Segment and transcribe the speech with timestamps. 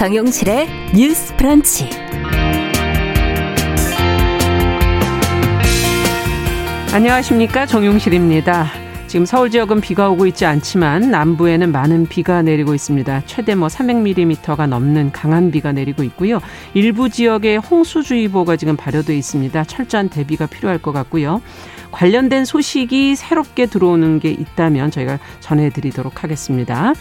[0.00, 0.66] 정용실의
[0.96, 1.90] 뉴스 프런치.
[6.90, 7.66] 안녕하십니까.
[7.66, 8.68] 정용실입니다.
[9.08, 13.24] 지금 서울 지역은 비가 오고 있지 않지만 남부에는 많은 비가 내리고 있습니다.
[13.26, 16.40] 최대 뭐 300mm가 넘는 강한 비가 내리고 있고요.
[16.72, 19.64] 일부 지역에 홍수주의보가 지금 발효돼 있습니다.
[19.64, 21.42] 철저한 대비가 필요할 것 같고요.
[21.90, 26.94] 관련된 소식이 새롭게 들어오는 게 있다면 저희가 전해드리도록 하겠습니다.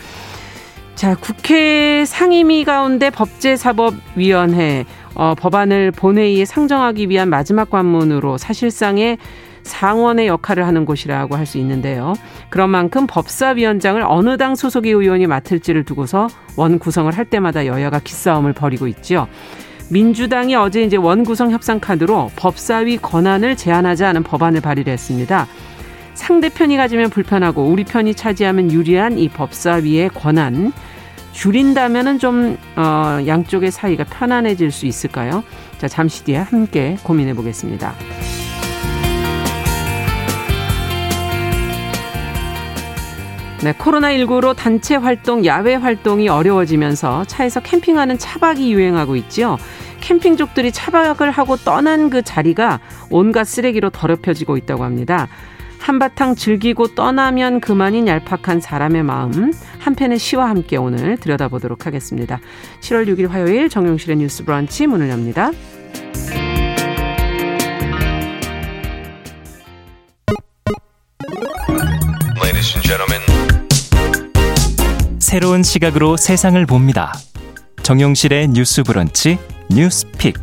[0.99, 4.84] 자, 국회 상임위 가운데 법제사법위원회
[5.16, 9.17] 어, 법안을 본회의에 상정하기 위한 마지막 관문으로 사실상의
[9.63, 12.16] 상원의 역할을 하는 곳이라고 할 수 있는데요.
[12.49, 16.27] 그런 만큼 법사위원장을 어느 당 소속의 의원이 맡을지를 두고서
[16.58, 19.30] 원 구성을 할 때마다 여야가 기싸움을 벌이고 있죠.
[19.89, 25.47] 민주당이 어제 이제 원 구성 협상 카드로 법사위 권한을 제한하자는 법안을 발의를 했습니다.
[26.20, 30.73] 상대 편이 가지면 불편하고 우리 편이 차지하면 유리한 이 법사위의 권한
[31.31, 35.45] 줄인다면은 좀 어, 양쪽의 사이가 편안해질 수 있을까요?
[35.78, 37.94] 자 잠시 뒤에 함께 고민해 보겠습니다.
[43.64, 49.58] 네, 코로나19로 단체 활동, 야외 활동이 어려워지면서 차에서 캠핑하는 차박이 유행하고 있죠.
[50.02, 55.30] 캠핑족들이 차박을 하고 떠난 그 자리가 온갖 쓰레기로 더럽혀지고 있다고 합니다.
[55.80, 62.39] 한바탕 즐기고 떠나면 그만인 얄팍한 사람의 마음 한편의 시와 함께 오늘 들여다보도록 하겠습니다.
[62.81, 65.52] 7월 6일 화요일 정용실의 뉴스 브런치 문을 엽니다.
[75.30, 77.13] 새로운 시각으로 세상을 봅니다.
[77.83, 79.38] 정용실의 뉴스 브런치
[79.69, 80.33] 뉴스픽.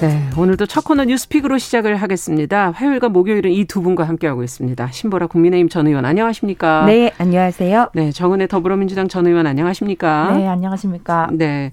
[0.00, 2.72] 네, 오늘도 첫 코너 뉴스픽으로 시작을 하겠습니다.
[2.72, 4.90] 화요일과 목요일은 이 두 분과 함께하고 있습니다.
[4.90, 6.84] 신보라 국민의힘 전 의원 안녕하십니까?
[6.86, 7.90] 네, 안녕하세요.
[7.94, 10.36] 네, 정은혜 더불어민주당 전 의원 안녕하십니까?
[10.36, 11.28] 네, 안녕하십니까?
[11.32, 11.72] 네.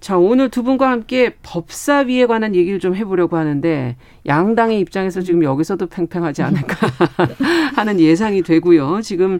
[0.00, 3.94] 자, 오늘 두 분과 함께 법사위에 관한 얘기를 좀 해보려고 하는데,
[4.26, 6.74] 양당의 입장에서 지금 여기서도 팽팽하지 않을까
[7.76, 9.00] 하는 예상이 되고요.
[9.02, 9.38] 지금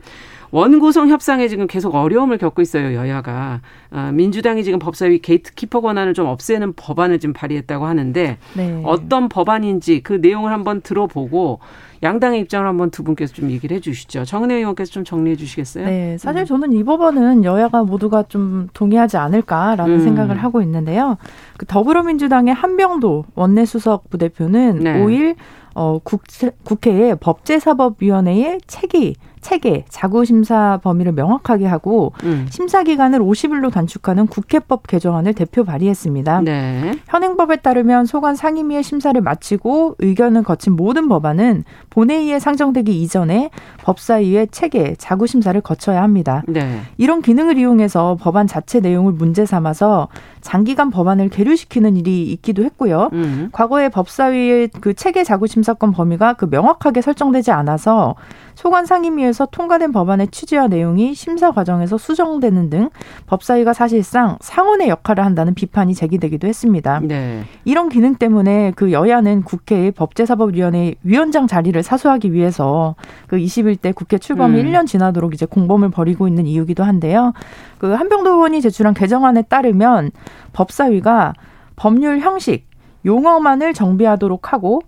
[0.52, 3.62] 원구성 협상에 지금 계속 어려움을 겪고 있어요, 여야가.
[3.90, 8.82] 아, 민주당이 지금 법사위 게이트키퍼 권한을 좀 없애는 법안을 지금 발의했다고 하는데, 네.
[8.84, 11.60] 어떤 법안인지 그 내용을 한번 들어보고,
[12.02, 14.24] 양당의 입장을 한번 두 분께서 좀 얘기를 해 주시죠.
[14.26, 15.86] 정은혜 의원께서 좀 정리해 주시겠어요?
[15.86, 16.18] 네.
[16.18, 20.00] 사실 저는 이 법안은 여야가 모두가 좀 동의하지 않을까라는 음.
[20.00, 21.16] 생각을 하고 있는데요.
[21.56, 25.02] 그 더불어민주당의 한병도 원내수석 부대표는 네.
[25.02, 25.36] 5일
[25.74, 32.46] 어, 국회, 국회에 법제사법위원회의 책이 체계, 자구 심사 범위를 명확하게 하고 음.
[32.48, 36.40] 심사 기간을 50일로 단축하는 국회법 개정안을 대표 발의했습니다.
[36.42, 36.94] 네.
[37.08, 43.50] 현행법에 따르면 소관 상임위의 심사를 마치고 의견을 거친 모든 법안은 본회의에 상정되기 이전에
[43.82, 46.42] 법사위의 체계, 자구 심사를 거쳐야 합니다.
[46.46, 46.80] 네.
[46.96, 50.08] 이런 기능을 이용해서 법안 자체 내용을 문제 삼아서
[50.40, 53.10] 장기간 법안을 계류시키는 일이 있기도 했고요.
[53.12, 53.48] 음.
[53.52, 58.14] 과거에 법사위의 그 체계 자구 심사권 범위가 그 명확하게 설정되지 않아서
[58.54, 62.90] 소관 상임위에 서 통과된 법안의 취지와 내용이 심사 과정에서 수정되는 등
[63.26, 67.00] 법사위가 사실상 상원의 역할을 한다는 비판이 제기되기도 했습니다.
[67.00, 67.44] 네.
[67.64, 72.94] 이런 기능 때문에 그 여야는 국회의 법제사법위원회 위원장 자리를 사수하기 위해서
[73.26, 74.66] 그 21대 국회 출범이 음.
[74.66, 77.32] 1년 지나도록 이제 공범을 벌이고 있는 이유기도 한데요.
[77.78, 80.10] 그 한병도 의원이 제출한 개정안에 따르면
[80.52, 81.34] 법사위가
[81.76, 82.66] 법률 형식,
[83.04, 84.80] 용어만을 정비하도록 하고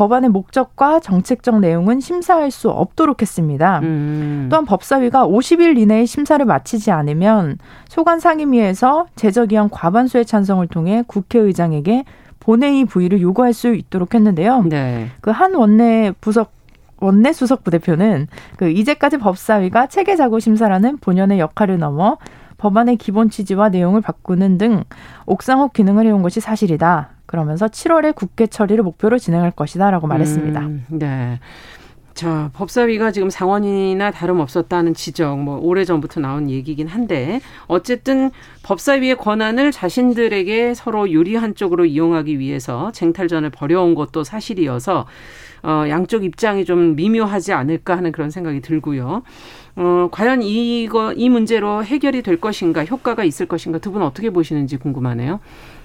[0.00, 3.80] 법안의 목적과 정책적 내용은 심사할 수 없도록 했습니다.
[3.80, 4.46] 음.
[4.50, 12.04] 또한 법사위가 50일 이내에 심사를 마치지 않으면 소관 상임위에서 제적의원 과반수의 찬성을 통해 국회의장에게
[12.38, 14.62] 본회의 부의를 요구할 수 있도록 했는데요.
[14.62, 15.08] 네.
[15.20, 16.52] 그한 원내 부석
[17.00, 22.16] 원내 수석 부대표는 그 이제까지 법사위가 체계 자구 심사라는 본연의 역할을 넘어
[22.56, 24.82] 법안의 기본 취지와 내용을 바꾸는 등
[25.26, 27.10] 옥상옥 기능을 해온 것이 사실이다.
[27.30, 30.60] 그러면서 7월에 국회 처리를 목표로 진행할 것이다라고 말했습니다.
[30.62, 31.38] 음, 네.
[32.12, 38.32] 자, 법사위가 지금 상원이나 다름없었다는 지적, 뭐, 오래 전부터 나온 얘기긴 한데, 어쨌든
[38.64, 45.06] 법사위의 권한을 자신들에게 서로 유리한 쪽으로 이용하기 위해서 쟁탈전을 벌여온 것도 사실이어서,
[45.62, 49.22] 어, 양쪽 입장이 좀 미묘하지 않을까 하는 그런 생각이 들고요.
[49.76, 54.78] 어, 과연 이거, 이 문제로 해결이 될 것인가, 효과가 있을 것인가, 두 분 어떻게 보시는지
[54.78, 55.38] 궁금하네요.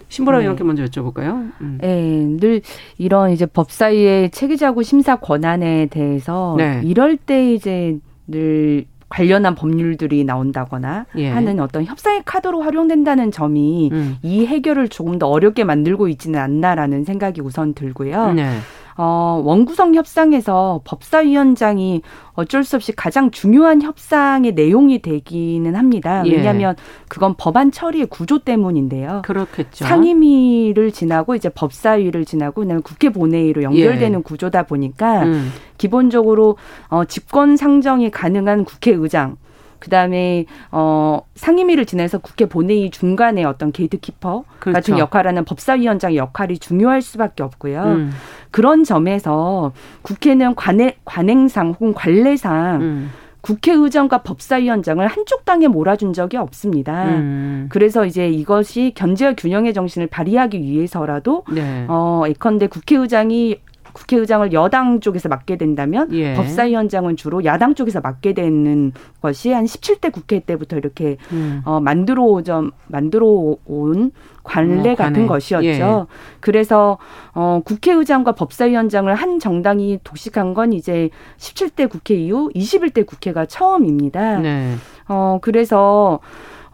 [0.09, 0.67] 신보라 의원께 네.
[0.67, 1.51] 먼저 여쭤볼까요?
[1.61, 1.77] 음.
[1.81, 2.61] 네, 늘
[2.97, 6.81] 이런 이제 법사위의 체계자구 심사 권한에 대해서 네.
[6.83, 7.97] 이럴 때 이제
[8.27, 11.29] 늘 관련한 법률들이 나온다거나 예.
[11.29, 14.17] 하는 어떤 협상의 카드로 활용된다는 점이 음.
[14.23, 18.33] 이 해결을 조금 더 어렵게 만들고 있지는 않나라는 생각이 우선 들고요.
[18.33, 18.57] 네.
[18.97, 22.01] 어, 원구성 협상에서 법사위원장이
[22.33, 26.23] 어쩔 수 없이 가장 중요한 협상의 내용이 되기는 합니다.
[26.25, 26.31] 예.
[26.31, 26.75] 왜냐하면
[27.07, 29.21] 그건 법안 처리의 구조 때문인데요.
[29.25, 29.85] 그렇겠죠.
[29.85, 34.23] 상임위를 지나고 이제 법사위를 지나고 그다음에 국회 본회의로 연결되는 예.
[34.23, 35.51] 구조다 보니까 음.
[35.77, 36.57] 기본적으로
[36.87, 39.37] 어, 집권 상정이 가능한 국회의장
[39.85, 44.73] 그다음에 어 상임위를 지나서 국회 본회의 중간에 어떤 게이트키퍼 그렇죠.
[44.75, 47.83] 같은 역할하는 법사위원장의 역할이 중요할 수밖에 없고요.
[47.83, 48.11] 음.
[48.51, 49.71] 그런 점에서
[50.01, 53.11] 국회는 관행, 관행상 혹은 관례상 음.
[53.41, 57.05] 국회의장과 법사위원장을 한쪽 당에 몰아준 적이 없습니다.
[57.05, 57.67] 음.
[57.69, 61.85] 그래서 이제 이것이 견제와 균형의 정신을 발휘하기 위해서라도 네.
[61.87, 63.59] 어 예컨대 국회의장이
[63.95, 66.33] 국회의장을 여당 쪽에서 맡게 된다면 예.
[66.33, 71.61] 법사위원장은 주로 야당 쪽에서 맡게 되는 것이 한 17대 국회 때부터 이렇게 음.
[71.63, 73.25] 어, 만들어 좀 만들어
[73.65, 74.11] 온
[74.43, 75.65] 관례 어, 같은 것이었죠.
[75.65, 76.05] 예.
[76.41, 76.97] 그래서
[77.33, 84.39] 어, 국회의장과 법사위원장을 한 정당이 독식한 건 이제 17대 국회 이후 21대 국회가 처음입니다.
[84.39, 84.75] 네.
[85.07, 86.19] 어, 그래서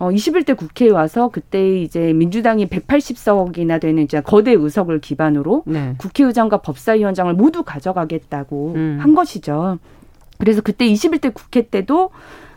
[0.02, 5.94] 어 21대 국회에 와서 그때 이제 민주당이 180석이나 되는 이제 거대 의석을 기반으로 네.
[6.00, 8.98] 국회의장과 법사위원장을 모두 가져가겠다고 음.
[9.00, 9.78] 한 것이죠.
[10.40, 12.10] 그래서 그때 21대 국회 때도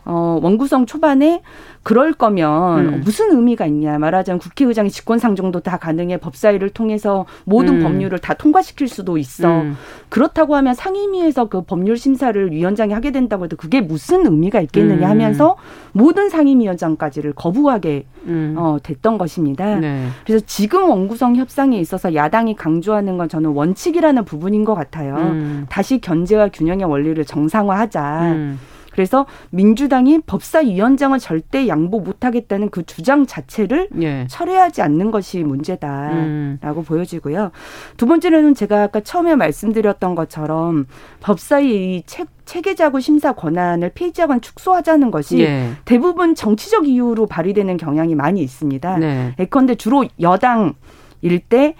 [0.05, 1.41] 어, 원구성 초반에
[1.83, 3.01] 그럴 거면 음.
[3.03, 3.99] 무슨 의미가 있냐.
[3.99, 6.17] 말하자면 국회의장의 직권상정도 다 가능해.
[6.17, 7.83] 법사위를 통해서 모든 음.
[7.83, 9.61] 법률을 다 통과시킬 수도 있어.
[9.61, 9.75] 음.
[10.09, 15.11] 그렇다고 하면 상임위에서 그 법률 심사를 위원장이 하게 된다고 해도 그게 무슨 의미가 있겠느냐 음.
[15.11, 15.57] 하면서
[15.91, 18.55] 모든 상임위원장까지를 거부하게 음.
[18.57, 19.75] 어, 됐던 것입니다.
[19.75, 20.07] 네.
[20.25, 25.15] 그래서 지금 원구성 협상에 있어서 야당이 강조하는 건 저는 원칙이라는 부분인 것 같아요.
[25.17, 25.65] 음.
[25.69, 28.55] 다시 견제와 균형의 원리를 정상화하자.
[28.95, 34.25] 그래서 민주당이 법사위원장을 절대 양보 못하겠다는 그 주장 자체를 예.
[34.29, 36.83] 철회하지 않는 것이 문제다라고 음.
[36.85, 37.51] 보여지고요.
[37.97, 40.85] 두 번째로는 제가 아까 처음에 말씀드렸던 것처럼
[41.19, 45.71] 법사위 책 체계자구 심사 권한을 폐지하거나 축소하자는 것이 예.
[45.83, 48.97] 대부분 정치적 이유로 발휘되는 경향이 많이 있습니다.
[48.99, 49.35] 네.
[49.39, 51.75] 예컨대 주로 여당일 때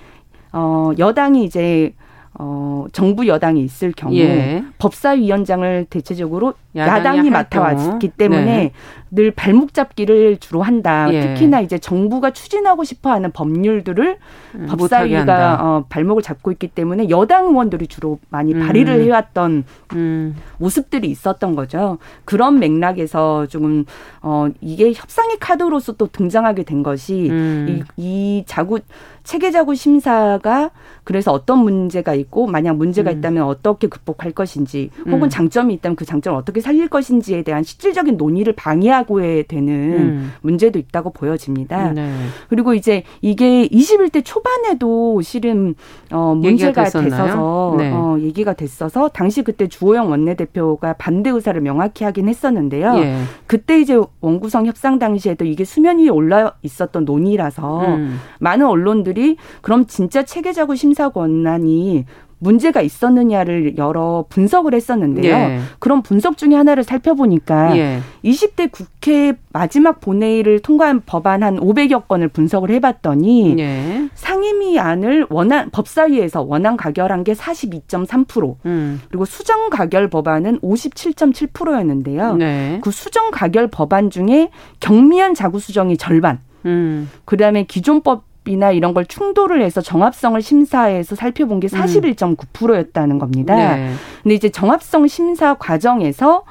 [0.52, 1.94] 어, 여당이 이제
[2.34, 4.64] 어, 정부 여당이 있을 경우 예.
[4.80, 8.72] 법사위원장을 대체적으로 야당이, 야당이 맡아왔기 때문에 네.
[9.12, 11.07] 늘 발목 잡기를 주로 한다.
[11.12, 11.22] 예.
[11.22, 14.18] 특히나 이제 정부가 추진하고 싶어하는 법률들을
[14.56, 18.60] 음, 법사위가 어, 발목을 잡고 있기 때문에 여당 의원들이 주로 많이 음.
[18.60, 19.63] 발의를 해왔던
[19.94, 20.36] 음.
[20.57, 21.98] 모습들이 있었던 거죠.
[22.25, 23.86] 그런 맥락에서 조금
[24.22, 27.68] 어, 이게 협상의 카드로서 또 등장하게 된 것이 음.
[27.69, 28.80] 이, 이 자구
[29.24, 30.69] 체계자구 심사가
[31.04, 33.18] 그래서 어떤 문제가 있고 만약 문제가 음.
[33.18, 35.30] 있다면 어떻게 극복할 것인지 혹은 음.
[35.30, 40.32] 장점이 있다면 그 장점을 어떻게 살릴 것인지에 대한 실질적인 논의를 방해하고에 되는 음.
[40.42, 41.92] 문제도 있다고 보여집니다.
[41.92, 42.12] 네.
[42.50, 45.76] 그리고 이제 이게 21대 초반에도 실은
[46.12, 47.92] 어 문제가 됐어서 네.
[47.94, 52.98] 어 얘기가 됐어서 당시 그때 주호영 원내대표가 반대 의사를 명확히 하긴 했었는데요.
[52.98, 53.16] 예.
[53.46, 58.20] 그때 이제 원구성 협상 당시에도 이게 수면 위에 올라 있었던 논의라서 음.
[58.40, 62.06] 많은 언론들이 그럼 진짜 체계자구 심사 권한이
[62.46, 65.34] 문제가 있었느냐를 여러 분석을 했었는데요.
[65.34, 65.60] 예.
[65.80, 68.02] 그런 분석 중에 하나를 살펴보니까 예.
[68.24, 74.10] 20대 국회 마지막 본회의를 통과한 법안 한 500여 건을 분석을 해봤더니 예.
[74.14, 79.02] 상임위 안을 원안 법사위에서 원안 가결한 게 42.3% 음.
[79.10, 82.36] 그리고 수정 가결 법안은 57.7%였는데요.
[82.36, 82.80] 네.
[82.84, 84.50] 그 수정 가결 법안 중에
[84.80, 86.40] 경미한 자구 수정이 절반.
[86.66, 87.10] 음.
[87.25, 93.56] 그다음에 기존법 이나 이런 걸 충돌을 해서 정합성을 심사해서 살펴본 게 41.9%였다는 겁니다.
[93.56, 93.92] 네.
[94.24, 96.44] 근데 이제 정합성 심사 과정에서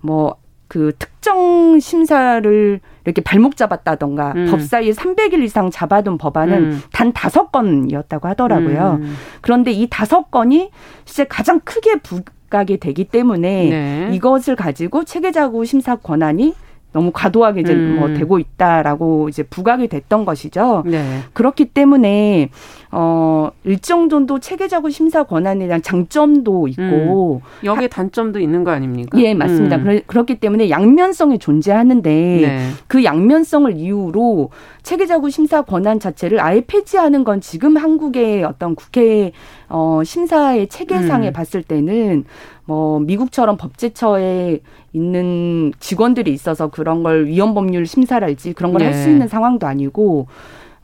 [0.00, 4.46] 뭐 그 특정 심사를 이렇게 발목 잡았다던가 음.
[4.50, 6.80] 법사위에 300일 이상 잡아둔 법안은 음.
[6.94, 9.00] 단 다섯 건이었다고 하더라고요.
[9.02, 9.14] 음.
[9.42, 10.70] 그런데 이 다섯 건이
[11.04, 14.10] 진짜 가장 크게 부각이 되기 때문에 네.
[14.14, 16.54] 이것을 가지고 체계자구 심사 권한이
[16.92, 17.96] 너무 과도하게 이제 음.
[17.98, 20.82] 뭐 되고 있다라고 이제 부각이 됐던 것이죠.
[20.86, 21.20] 네.
[21.32, 22.50] 그렇기 때문에
[22.90, 27.64] 어 일정 정도 체계적인 심사 권한에 대한 장점도 있고 음.
[27.64, 29.18] 여기에 단점도 있는 거 아닙니까?
[29.20, 29.76] 예, 맞습니다.
[29.76, 30.00] 음.
[30.06, 32.68] 그렇기 때문에 양면성이 존재하는데 네.
[32.86, 34.50] 그 양면성을 이유로
[34.82, 39.32] 체계적인 심사 권한 자체를 아예 폐지하는 건 지금 한국의 어떤 국회
[39.68, 41.32] 어 심사의 체계상에 음.
[41.32, 42.24] 봤을 때는
[42.64, 44.60] 뭐 미국처럼 법제처에
[44.92, 49.12] 있는 직원들이 있어서 그런 걸 위헌 법률 심사랄지 그런 걸 할수 네.
[49.12, 50.26] 있는 상황도 아니고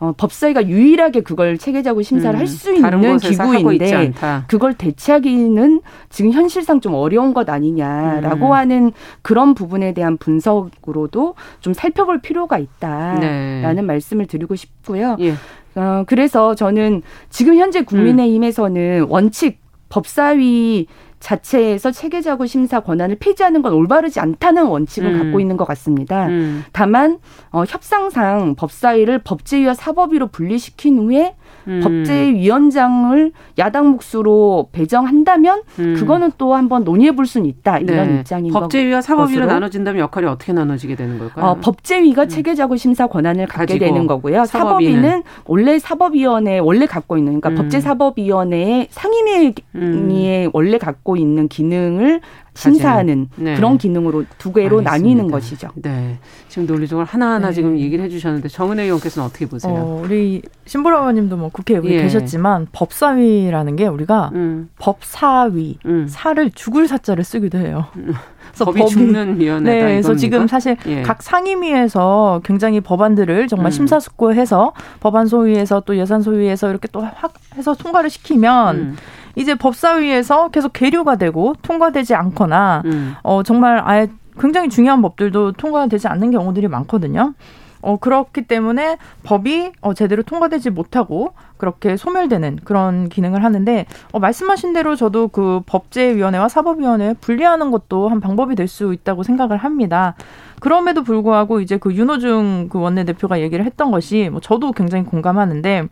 [0.00, 4.12] 어, 법사위가 유일하게 그걸 체계적으로 심사를 음, 할수 있는 기구인데
[4.46, 8.52] 그걸 대체하기는 지금 현실상 좀 어려운 것 아니냐라고 음.
[8.52, 13.82] 하는 그런 부분에 대한 분석으로도 좀 살펴볼 필요가 있다라는 네.
[13.82, 15.16] 말씀을 드리고 싶고요.
[15.18, 15.34] 예.
[15.74, 20.86] 어, 그래서 저는 지금 현재 국민의힘에서는 원칙 법사위
[21.20, 25.18] 자체에서 체계자구 심사 권한을 폐지하는 건 올바르지 않다는 원칙을 음.
[25.18, 26.26] 갖고 있는 것 같습니다.
[26.28, 26.64] 음.
[26.72, 27.18] 다만
[27.50, 31.34] 어, 협상상 법사위를 법제위와 사법위로 분리시킨 후에
[31.68, 31.80] 음.
[31.82, 35.94] 법제위원장을 야당 몫으로 배정한다면 음.
[35.96, 38.20] 그거는 또 한번 논의해 볼 수는 있다 이런 네.
[38.20, 41.44] 입장인 거 법제위와 사법위로 나눠진다면 역할이 어떻게 나눠지게 되는 걸까요?
[41.44, 42.28] 어, 법제위가 음.
[42.28, 44.46] 체계자구 심사 권한을 갖게 되는 거고요.
[44.46, 45.02] 사법위는.
[45.02, 47.64] 사법위는 원래 사법위원회 원래 갖고 있는 그러니까 음.
[47.64, 50.50] 법제사법위원회의 상임위에 음.
[50.52, 52.20] 원래 갖고 있는 기능을
[52.58, 53.54] 심사하는 네.
[53.54, 54.90] 그런 기능으로 두 개로 알겠습니다.
[54.90, 55.68] 나뉘는 것이죠.
[55.76, 56.18] 네.
[56.48, 57.54] 지금 논리적으로 하나하나 네.
[57.54, 59.72] 지금 얘기를 해주셨는데 정은혜 의원께서는 어떻게 보세요?
[59.72, 62.02] 어, 우리 신보라님도 뭐 국회에 예.
[62.02, 64.68] 계셨지만 법사위라는 게 우리가 음.
[64.78, 66.06] 법사위 음.
[66.08, 67.86] 사를 죽을 사자를 쓰기도 해요.
[67.96, 68.12] 음.
[68.48, 69.72] 그래서 법이, 법이 죽는 위원회다.
[69.72, 71.02] 네, 그래서 지금 사실 예.
[71.02, 73.70] 각 상임위에서 굉장히 법안들을 정말 음.
[73.72, 78.96] 심사숙고해서 법안 소위에서 또 예산 소위에서 이렇게 또 확 해서 통과를 시키면.
[79.38, 79.40] 음.
[79.40, 83.14] 이제 법사위에서 계속 계류가 되고 통과되지 않거나 음.
[83.22, 87.34] 어 정말 아예 굉장히 중요한 법들도 통과되지 않는 경우들이 많거든요.
[87.80, 94.72] 어, 그렇기 때문에 법이 어, 제대로 통과되지 못하고 그렇게 소멸되는 그런 기능을 하는데 어, 말씀하신
[94.72, 100.14] 대로 저도 그 법제위원회와 사법위원회 분리하는 것도 한 방법이 될 수 있다고 생각을 합니다.
[100.60, 105.88] 그럼에도 불구하고 이제 그 윤호중 그 원내대표가 얘기를 했던 것이 뭐 저도 굉장히 공감하는데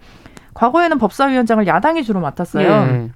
[0.55, 2.69] 과거에는 법사위원장을 야당이 주로 맡았어요.
[2.69, 3.11] 예.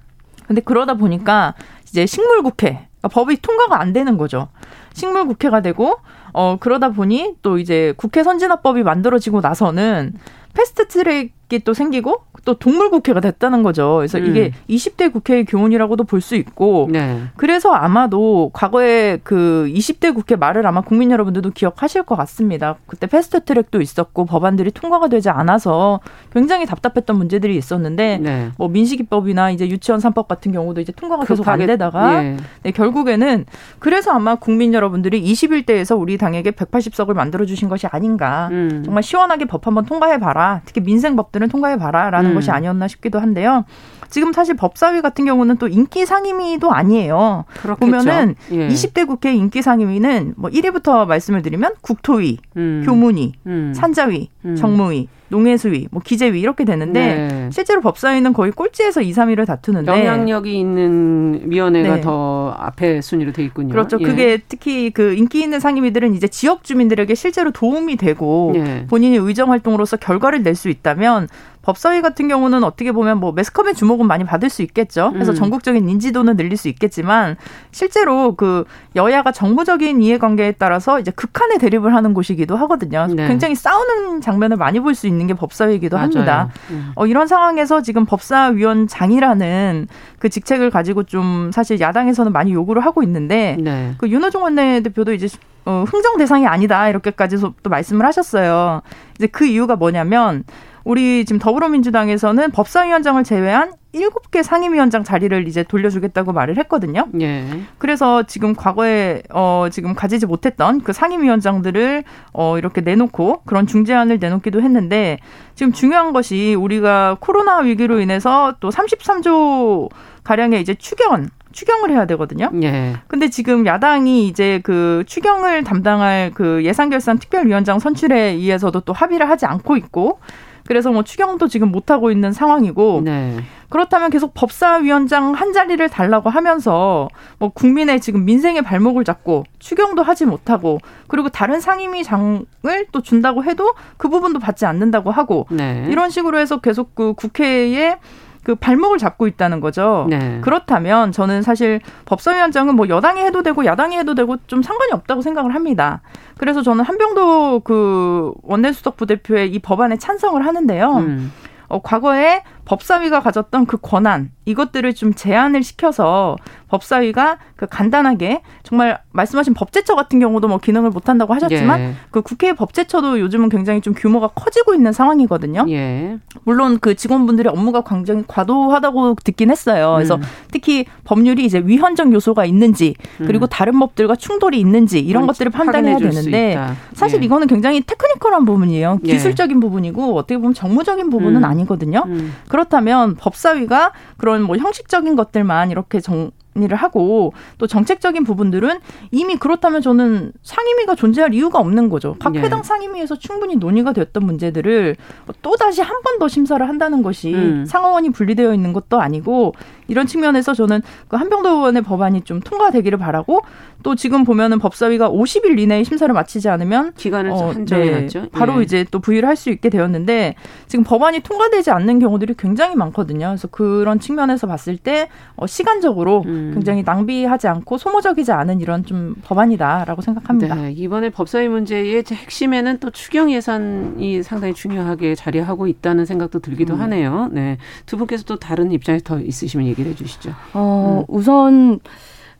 [0.51, 1.53] 근데 그러다 보니까
[1.87, 4.49] 이제 식물국회 그러니까 법이 통과가 안 되는 거죠.
[4.93, 5.95] 식물 국회가 되고
[6.33, 10.13] 어 그러다 보니 또 이제 국회 선진화법이 만들어지고 나서는
[10.53, 13.97] 패스트 트랙이 또 생기고 또 동물 국회가 됐다는 거죠.
[13.97, 14.25] 그래서 음.
[14.25, 17.21] 이게 20대 국회의 교훈이라고도 볼 수 있고, 네.
[17.35, 22.77] 그래서 아마도 과거에 그 20대 국회 말을 아마 국민 여러분들도 기억하실 것 같습니다.
[22.87, 25.99] 그때 패스트 트랙도 있었고 법안들이 통과가 되지 않아서
[26.33, 28.49] 굉장히 답답했던 문제들이 있었는데, 네.
[28.57, 32.37] 뭐 민식이법이나 이제 유치원 3법 같은 경우도 이제 통과가 계속 안 되다가, 예.
[32.63, 33.45] 네, 결국에는
[33.77, 38.49] 그래서 아마 국민 여러분 들이 21대에서 우리 당에게 180석을 만들어 주신 것이 아닌가.
[38.51, 38.81] 음.
[38.83, 40.61] 정말 시원하게 법 한번 통과해 봐라.
[40.65, 42.35] 특히 민생 법들은 통과해 봐라라는 음.
[42.35, 43.65] 것이 아니었나 싶기도 한데요.
[44.09, 47.45] 지금 사실 법사위 같은 경우는 또 인기 상임위도 아니에요.
[47.61, 47.79] 그렇겠죠.
[47.79, 48.67] 보면은 예.
[48.67, 52.83] 20대 국회 인기 상임위는 뭐 1위부터 말씀을 드리면 국토위, 음.
[52.85, 53.73] 교문위, 음.
[53.73, 54.55] 산자위, 음.
[54.55, 57.49] 정무위, 농해수위, 뭐 기재위 이렇게 되는데 네.
[57.51, 62.01] 실제로 법사위는 거의 꼴찌에서 2, 3위를 다투는데 영향력이 있는 위원회가 네.
[62.01, 63.69] 더 앞에 순위로 돼 있군요.
[63.69, 63.97] 그렇죠.
[63.99, 64.03] 예.
[64.03, 68.85] 그게 특히 그 인기 있는 상임위들은 이제 지역 주민들에게 실제로 도움이 되고 예.
[68.87, 71.29] 본인이 의정 활동으로서 결과를 낼 수 있다면
[71.63, 75.11] 법사위 같은 경우는 어떻게 보면 뭐 매스컴의 주목은 많이 받을 수 있겠죠.
[75.13, 75.35] 그래서 음.
[75.35, 77.35] 전국적인 인지도는 늘릴 수 있겠지만
[77.71, 78.65] 실제로 그
[78.95, 83.07] 여야가 정부적인 이해관계에 따라서 이제 극한의 대립을 하는 곳이기도 하거든요.
[83.07, 83.27] 네.
[83.27, 86.03] 굉장히 싸우는 장면을 많이 볼 수 있는 게 법사위이기도 맞아요.
[86.03, 86.49] 합니다.
[86.69, 86.91] 음.
[86.95, 89.87] 어, 이런 상황에서 지금 법사위원장이라는
[90.19, 93.93] 그 직책을 가지고 좀 사실 야당에서는 많이 요구를 하고 있는데 네.
[93.97, 95.27] 그 윤호중 원내대표도 이제
[95.65, 98.81] 어, 흥정 대상이 아니다 이렇게까지 또 말씀을 하셨어요.
[99.17, 100.43] 이제 그 이유가 뭐냐면
[100.83, 107.07] 우리 지금 더불어민주당에서는 법사위원장을 제외한 일곱 개 상임위원장 자리를 이제 돌려주겠다고 말을 했거든요.
[107.19, 107.45] 예.
[107.77, 114.61] 그래서 지금 과거에 어 지금 가지지 못했던 그 상임위원장들을 어 이렇게 내놓고 그런 중재안을 내놓기도
[114.61, 115.19] 했는데
[115.55, 119.89] 지금 중요한 것이 우리가 코로나 위기로 인해서 또 33조
[120.23, 122.49] 가량의 이제 추경 추경을 해야 되거든요.
[122.63, 122.95] 예.
[123.07, 129.45] 근데 지금 야당이 이제 그 추경을 담당할 그 예산결산 특별위원장 선출에 의해서도 또 합의를 하지
[129.45, 130.19] 않고 있고
[130.65, 133.39] 그래서 뭐 추경도 지금 못 하고 있는 상황이고 네.
[133.69, 137.07] 그렇다면 계속 법사위원장 한 자리를 달라고 하면서
[137.39, 142.45] 뭐 국민의 지금 민생의 발목을 잡고 추경도 하지 못하고 그리고 다른 상임위장을
[142.91, 145.87] 또 준다고 해도 그 부분도 받지 않는다고 하고 네.
[145.89, 147.97] 이런 식으로 해서 계속 그 국회에
[148.43, 150.07] 그 발목을 잡고 있다는 거죠.
[150.09, 150.39] 네.
[150.41, 155.53] 그렇다면 저는 사실 법사위원장은 뭐 여당이 해도 되고 야당이 해도 되고 좀 상관이 없다고 생각을
[155.53, 156.01] 합니다.
[156.37, 160.91] 그래서 저는 한병도 그 원내수석 부대표의 이 법안에 찬성을 하는데요.
[160.97, 161.31] 음.
[161.67, 166.35] 어, 과거에 법사위가 가졌던 그 권한 이것들을 좀 제한을 시켜서
[166.69, 171.93] 법사위가 그 간단하게 정말 말씀하신 법제처 같은 경우도 뭐 기능을 못 한다고 하셨지만 예.
[172.11, 175.65] 그 국회 법제처도 요즘은 굉장히 좀 규모가 커지고 있는 상황이거든요.
[175.69, 176.17] 예.
[176.43, 179.93] 물론 그 직원분들의 업무가 굉장히 과도하다고 듣긴 했어요.
[179.95, 180.21] 그래서 음.
[180.51, 183.49] 특히 법률이 이제 위헌적 요소가 있는지 그리고 음.
[183.49, 186.57] 다른 법들과 충돌이 있는지 이런 것들을 판단해야 되는데
[186.93, 187.25] 사실 예.
[187.25, 188.99] 이거는 굉장히 테크니컬한 부분이에요.
[189.05, 189.11] 예.
[189.11, 191.43] 기술적인 부분이고 어떻게 보면 정무적인 부분은 음.
[191.43, 192.05] 아니거든요.
[192.51, 192.53] 음.
[192.53, 198.79] 그렇다면 법사위가 그런 뭐 형식적인 것들만 이렇게 정, 일을 하고 또 정책적인 부분들은
[199.11, 202.17] 이미 그렇다면 저는 상임위가 존재할 이유가 없는 거죠.
[202.19, 202.41] 각 네.
[202.41, 204.97] 해당 상임위에서 충분히 논의가 됐던 문제들을
[205.41, 207.65] 또 다시 한 번 더 심사를 한다는 것이 음.
[207.65, 209.53] 상하원이 분리되어 있는 것도 아니고
[209.91, 213.41] 이런 측면에서 저는 그 한병도 의원의 법안이 좀 통과되기를 바라고
[213.83, 218.21] 또 지금 보면은 법사위가 50일 이내에 심사를 마치지 않으면 기간을 어, 한정해놨죠.
[218.21, 218.63] 네, 바로 예.
[218.63, 220.35] 이제 또 부의를 할 수 있게 되었는데
[220.67, 223.27] 지금 법안이 통과되지 않는 경우들이 굉장히 많거든요.
[223.27, 226.51] 그래서 그런 측면에서 봤을 때 어, 시간적으로 음.
[226.53, 230.55] 굉장히 낭비하지 않고 소모적이지 않은 이런 좀 법안이다라고 생각합니다.
[230.55, 236.81] 네, 이번에 법사위 문제의 핵심에는 또 추경 예산이 상당히 중요하게 자리하고 있다는 생각도 들기도 음.
[236.81, 237.29] 하네요.
[237.31, 240.31] 네, 두 분께서 또 다른 입장이 더 있으시면 얘기 를 해주시죠.
[240.53, 241.13] 어, 음.
[241.13, 241.79] 우선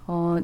[0.07, 0.37] 어.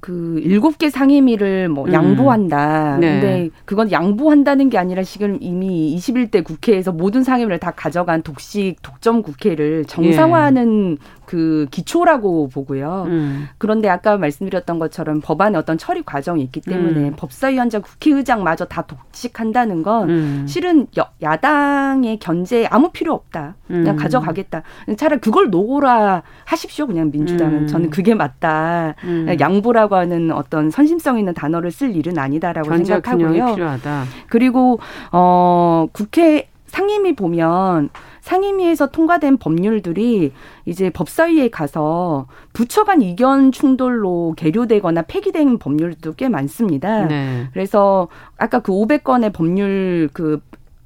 [0.00, 1.92] 그 일곱 개 상임위를 뭐 음.
[1.92, 2.98] 양보한다.
[2.98, 3.20] 네.
[3.20, 9.22] 근데 그건 양보한다는 게 아니라 지금 이미 21대 국회에서 모든 상임위를 다 가져간 독식 독점
[9.22, 11.21] 국회를 정상화하는 예.
[11.32, 13.04] 그 기초라고 보고요.
[13.06, 13.48] 음.
[13.56, 17.14] 그런데 아까 말씀드렸던 것처럼 법안의 어떤 처리 과정이 있기 때문에 음.
[17.16, 20.44] 법사위원장, 국회의장마저 다 독식한다는 건 음.
[20.46, 23.54] 실은 여, 야당의 견제에 아무 필요 없다.
[23.66, 23.96] 그냥 음.
[23.96, 24.62] 가져가겠다.
[24.98, 26.86] 차라리 그걸 노고라 하십시오.
[26.86, 27.66] 그냥 민주당은 음.
[27.66, 28.94] 저는 그게 맞다.
[29.04, 29.34] 음.
[29.40, 33.54] 양보라고 하는 어떤 선심성 있는 단어를 쓸 일은 아니다라고 생각하고요.
[33.54, 34.04] 필요하다.
[34.28, 34.80] 그리고
[35.12, 37.90] 어 국회 상임위 보면
[38.22, 40.32] 상임위에서 통과된 법률들이
[40.64, 47.06] 이제 법사위에 가서 부처 간 이견 충돌로 계류되거나 폐기된 법률도 꽤 많습니다.
[47.06, 47.46] 네.
[47.52, 50.40] 그래서 아까 그 500건의 법률 그,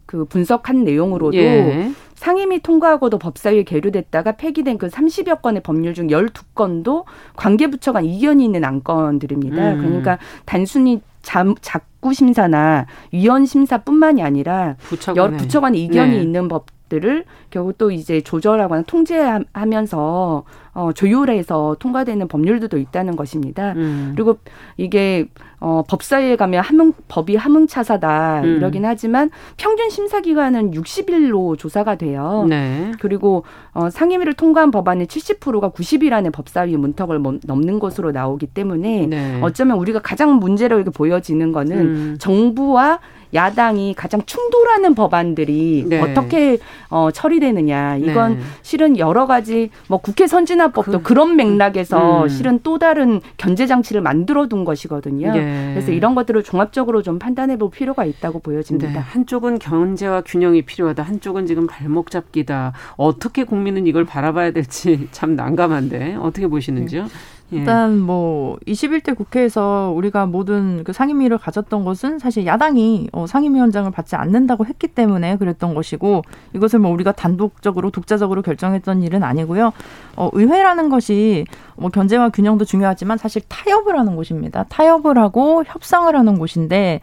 [0.07, 1.93] 그 분석한 내용으로도 예.
[2.17, 7.05] 상임위 통과하고도 법사위에 계류됐다가 폐기된 그 30여 건의 법률 중 12건도
[7.37, 9.75] 관계부처 간 이견이 있는 안건들입니다.
[9.75, 9.79] 음.
[9.79, 16.23] 그러니까 단순히 잠, 작구 심사나 위원 심사뿐만이 아니라 부처 간에, 부처 간 이견이 네.
[16.23, 23.73] 있는 법 들을 결국 또 이제 조절하거나 통제하면서 어, 조율해서 통과되는 법률들도 있다는 것입니다.
[23.73, 24.13] 음.
[24.15, 24.37] 그리고
[24.77, 25.27] 이게
[25.59, 28.57] 어, 법사위에 가면 함흥, 법이 함흥차사다 음.
[28.57, 32.45] 이러긴 하지만 평균 심사 기간은 60일로 조사가 돼요.
[32.47, 32.93] 네.
[33.01, 39.41] 그리고 어, 상임위를 통과한 법안의 70%가 90일 안에 법사위 문턱을 넘는 것으로 나오기 때문에 네.
[39.41, 42.17] 어쩌면 우리가 가장 문제로 보여지는 거는 음.
[42.21, 43.01] 정부와
[43.35, 46.01] 야당이 가장 충돌하는 법안들이 네.
[46.01, 46.59] 어떻게
[46.89, 48.41] 어, 처리되느냐 이건 네.
[48.63, 52.29] 실은 여러 가지 뭐 국회 선진화법도 그, 런 맥락에서 음.
[52.29, 55.33] 실은 또 다른 견제 장치를 만들어 둔 것이거든요.
[55.33, 55.71] 네.
[55.75, 58.93] 그래서 이런 것들을 종합적으로 좀 판단해 볼 필요가 있다고 보여집니다.
[58.93, 58.99] 네.
[58.99, 61.03] 한쪽은 견제와 균형이 필요하다.
[61.03, 62.73] 한쪽은 지금 발목 잡기다.
[62.97, 67.09] 어떻게 국민은 이걸 바라봐야 될지 참 난감한데 어떻게 보시는지요?
[67.49, 67.59] 네.
[67.59, 67.61] 예.
[67.61, 74.17] 일단 뭐 21대 국회에서 우리가 모든 그 상임위를 가졌던 것은 사실 야당이 어, 상임위원장을 받지
[74.17, 76.23] 않는다고 했기 때문에 그랬던 것이고
[76.55, 79.73] 이것을 뭐 우리가 단독적으로 독자적으로 결정했던 일은 아니고요.
[80.17, 81.45] 어, 의회라는 것이
[81.77, 84.65] 뭐 견제와 균형도 중요하지만 사실 타협을 하는 곳입니다.
[84.69, 87.01] 타협을 하고 협상을 하는 곳인데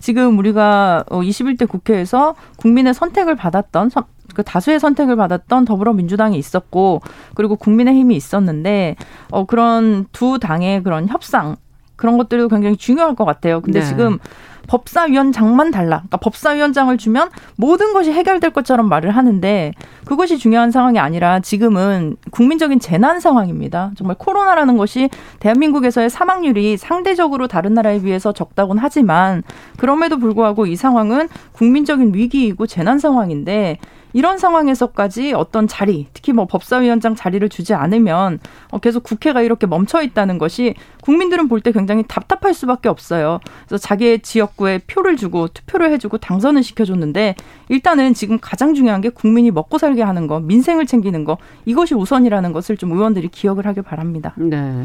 [0.00, 3.90] 지금 우리가 21대 어, 국회에서 국민의 선택을 받았던
[4.36, 7.00] 그 다수의 선택을 받았던 더불어민주당이 있었고
[7.34, 8.96] 그리고 국민의힘이 있었는데
[9.30, 11.56] 어 그런 두 당의 그런 협상
[11.96, 13.62] 그런 것들도 굉장히 중요할 것 같아요.
[13.62, 13.86] 근데 네.
[13.86, 14.18] 지금
[14.66, 15.98] 법사위원장만 달라.
[15.98, 19.72] 그러니까 법사위원장을 주면 모든 것이 해결될 것처럼 말을 하는데
[20.04, 23.92] 그것이 중요한 상황이 아니라 지금은 국민적인 재난 상황입니다.
[23.96, 25.08] 정말 코로나라는 것이
[25.40, 29.42] 대한민국에서의 사망률이 상대적으로 다른 나라에 비해서 적다곤 하지만
[29.78, 33.78] 그럼에도 불구하고 이 상황은 국민적인 위기이고 재난 상황인데
[34.16, 38.38] 이런 상황에서까지 어떤 자리, 특히 뭐 법사위원장 자리를 주지 않으면
[38.70, 43.40] 어, 계속 국회가 이렇게 멈춰 있다는 것이 국민들은 볼 때 굉장히 답답할 수밖에 없어요.
[43.66, 47.34] 그래서 자기의 지역구에 표를 주고 투표를 해주고 당선을 시켜줬는데
[47.68, 52.52] 일단은 지금 가장 중요한 게 국민이 먹고 살게 하는 거, 민생을 챙기는 거 이것이 우선이라는
[52.52, 54.32] 것을 좀 의원들이 기억을 하길 바랍니다.
[54.36, 54.84] 네.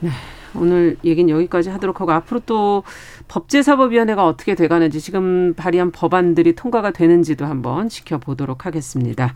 [0.00, 0.10] 네.
[0.56, 2.82] 오늘 얘기는 여기까지 하도록 하고 앞으로 또
[3.28, 9.34] 법제사법위원회가 어떻게 돼가는지 지금 발의한 법안들이 통과가 되는지도 한번 지켜보도록 하겠습니다.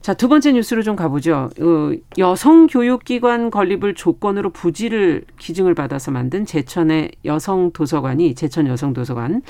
[0.00, 1.50] 자, 두 번째 뉴스로 좀 가보죠.
[1.60, 9.42] 어, 여성교육기관 건립을 조건으로 부지를 기증을 받아서 만든 제천의 여성도서관이, 제천 여성도서관.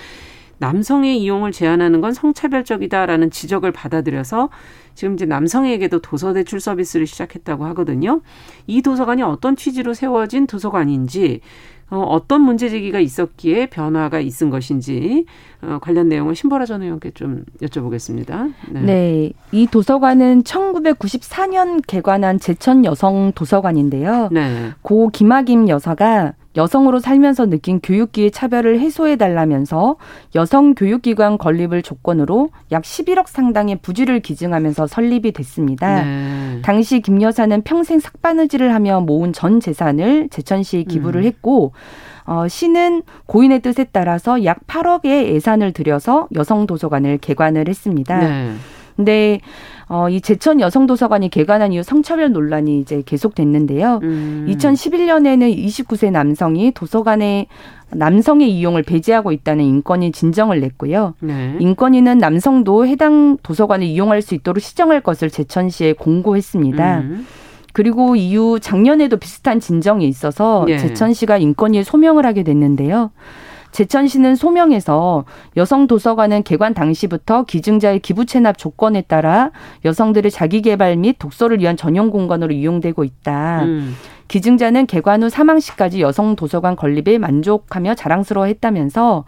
[0.58, 4.48] 남성의 이용을 제한하는 건 성차별적이다라는 지적을 받아들여서
[4.94, 8.22] 지금 이제 남성에게도 도서 대출 서비스를 시작했다고 하거든요.
[8.66, 11.40] 이 도서관이 어떤 취지로 세워진 도서관인지
[11.88, 15.24] 어, 어떤 문제 제기가 있었기에 변화가 있은 것인지
[15.62, 18.54] 어, 관련 내용을 신보라 전 의원께 좀 여쭤보겠습니다.
[18.70, 18.80] 네.
[18.80, 19.32] 네.
[19.52, 24.30] 이 도서관은 1994년 개관한 제천 여성 도서관인데요.
[24.32, 24.72] 네.
[24.82, 29.96] 고 김학임 여사가 여성으로 살면서 느낀 교육기회 차별을 해소해 달라면서
[30.34, 36.02] 여성 교육기관 건립을 조건으로 약 11억 상당의 부지를 기증하면서 설립이 됐습니다.
[36.02, 36.60] 네.
[36.62, 41.26] 당시 김 여사는 평생 삭바느질을 하며 모은 전 재산을 제천시에 기부를 음.
[41.26, 41.72] 했고
[42.24, 48.18] 어, 시는 고인의 뜻에 따라서 약 8억의 예산을 들여서 여성 도서관을 개관을 했습니다.
[48.18, 48.52] 네.
[48.96, 49.40] 근데
[49.88, 54.00] 어, 이 제천 여성도서관이 개관한 이후 성차별 논란이 이제 계속됐는데요.
[54.02, 54.46] 음.
[54.48, 57.46] 2011년에는 29세 남성이 도서관에
[57.90, 61.14] 남성의 이용을 배제하고 있다는 인권위 진정을 냈고요.
[61.20, 61.56] 네.
[61.60, 66.98] 인권위는 남성도 해당 도서관을 이용할 수 있도록 시정할 것을 제천시에 공고했습니다.
[66.98, 67.26] 음.
[67.72, 70.78] 그리고 이후 작년에도 비슷한 진정이 있어서 예.
[70.78, 73.10] 제천시가 인권위에 소명을 하게 됐는데요.
[73.76, 75.26] 제천시는 소명에서
[75.58, 79.50] 여성 도서관은 개관 당시부터 기증자의 기부 체납 조건에 따라
[79.84, 83.64] 여성들의 자기 개발 및 독서를 위한 전용 공간으로 이용되고 있다.
[83.64, 83.94] 음.
[84.28, 89.26] 기증자는 개관 후 사망 시까지 여성 도서관 건립에 만족하며 자랑스러워했다면서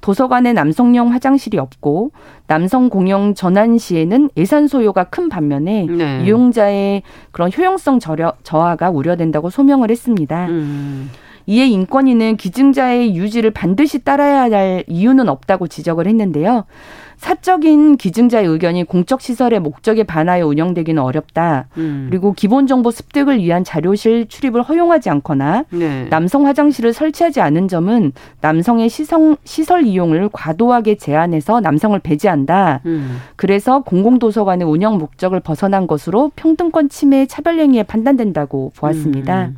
[0.00, 2.12] 도서관에 남성용 화장실이 없고
[2.46, 6.24] 남성 공용 전환 시에는 예산 소요가 큰 반면에 네.
[6.24, 8.00] 이용자의 그런 효용성
[8.42, 10.46] 저하가 우려된다고 소명을 했습니다.
[10.46, 11.10] 음.
[11.46, 16.64] 이에 인권위는 기증자의 유지를 반드시 따라야 할 이유는 없다고 지적을 했는데요.
[17.20, 21.66] 사적인 기증자의 의견이 공적 시설의 목적에 반하여 운영되기는 어렵다.
[21.76, 22.06] 음.
[22.08, 26.06] 그리고 기본 정보 습득을 위한 자료실 출입을 허용하지 않거나 네.
[26.08, 32.80] 남성 화장실을 설치하지 않은 점은 남성의 시성, 시설 이용을 과도하게 제한해서 남성을 배제한다.
[32.86, 33.18] 음.
[33.36, 39.48] 그래서 공공도서관의 운영 목적을 벗어난 것으로 평등권 침해 차별 행위에 판단된다고 보았습니다.
[39.48, 39.56] 음.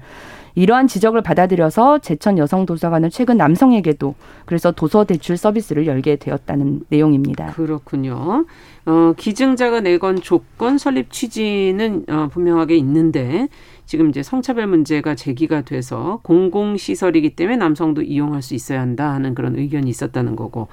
[0.55, 7.53] 이러한 지적을 받아들여서 제천 여성도서관은 최근 남성에게도 그래서 도서 대출 서비스를 열게 되었다는 내용입니다.
[7.53, 8.45] 그렇군요.
[8.85, 13.49] 어, 기증자가 내건 조건 설립 취지는 어, 분명하게 있는데
[13.87, 19.57] 지금 이제 성차별 문제가 제기가 돼서 공공시설이기 때문에 남성도 이용할 수 있어야 한다 하는 그런
[19.59, 20.69] 의견이 있었다는 거고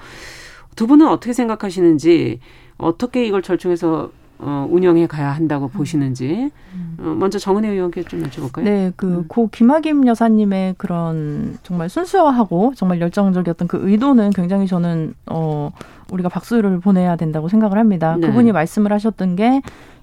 [0.76, 2.40] 두 분은 어떻게 생각하시는지
[2.78, 4.10] 어떻게 이걸 절충해서
[4.42, 5.70] 어, 운영해 가야 한다고 음.
[5.70, 6.50] 보시는지
[6.98, 8.62] 어, 먼저 정은혜 의원께 좀 여쭤볼까요?
[8.62, 9.48] 네, 그고 음.
[9.52, 15.70] 김학임 여사님의 그런 정말 순수하고 정말 열정적이었던 그 의도는 굉장히 저는 어
[16.10, 18.16] 우리가 박수를 보내야 된다고 생각을 합니다.
[18.18, 18.26] 네.
[18.26, 19.60] 그분이 말씀을 하셨던 게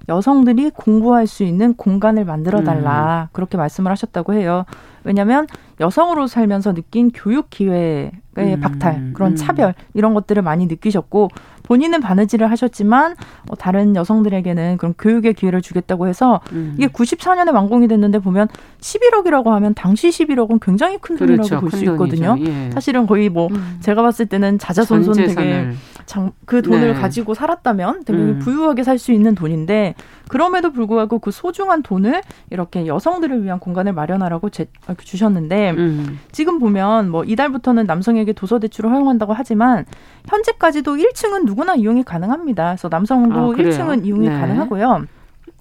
[0.08, 3.32] 여성들이 공부할 수 있는 공간을 만들어 달라 음.
[3.32, 4.64] 그렇게 말씀을 하셨다고 해요.
[5.04, 5.46] 왜냐하면
[5.80, 8.60] 여성으로 살면서 느낀 교육 기회의 음.
[8.60, 9.36] 박탈, 그런 음.
[9.36, 11.28] 차별 이런 것들을 많이 느끼셨고
[11.68, 13.14] 본인은 바느질을 하셨지만
[13.50, 16.74] 어, 다른 여성들에게는 그런 교육의 기회를 주겠다고 해서 음.
[16.78, 18.48] 이게 94년에 완공이 됐는데 보면
[18.80, 21.60] 11억이라고 하면 당시 11억은 굉장히 큰 돈이라고 그렇죠.
[21.60, 22.36] 볼수 있거든요.
[22.40, 22.70] 예.
[22.70, 23.76] 사실은 거의 뭐 음.
[23.80, 25.68] 제가 봤을 때는 자자손손 되게
[26.06, 27.00] 장, 그 돈을 네.
[27.00, 28.38] 가지고 살았다면 되게 음.
[28.38, 29.94] 부유하게 살 수 있는 돈인데
[30.28, 34.66] 그럼에도 불구하고 그 소중한 돈을 이렇게 여성들을 위한 공간을 마련하라고 제,
[35.02, 36.20] 주셨는데 음.
[36.32, 39.84] 지금 보면 뭐 이달부터는 남성에게 도서 대출을 허용한다고 하지만
[40.26, 42.70] 현재까지도 1층은 누구나 이용이 가능합니다.
[42.70, 44.40] 그래서 남성도 아, 1층은 이용이 네.
[44.40, 45.06] 가능하고요.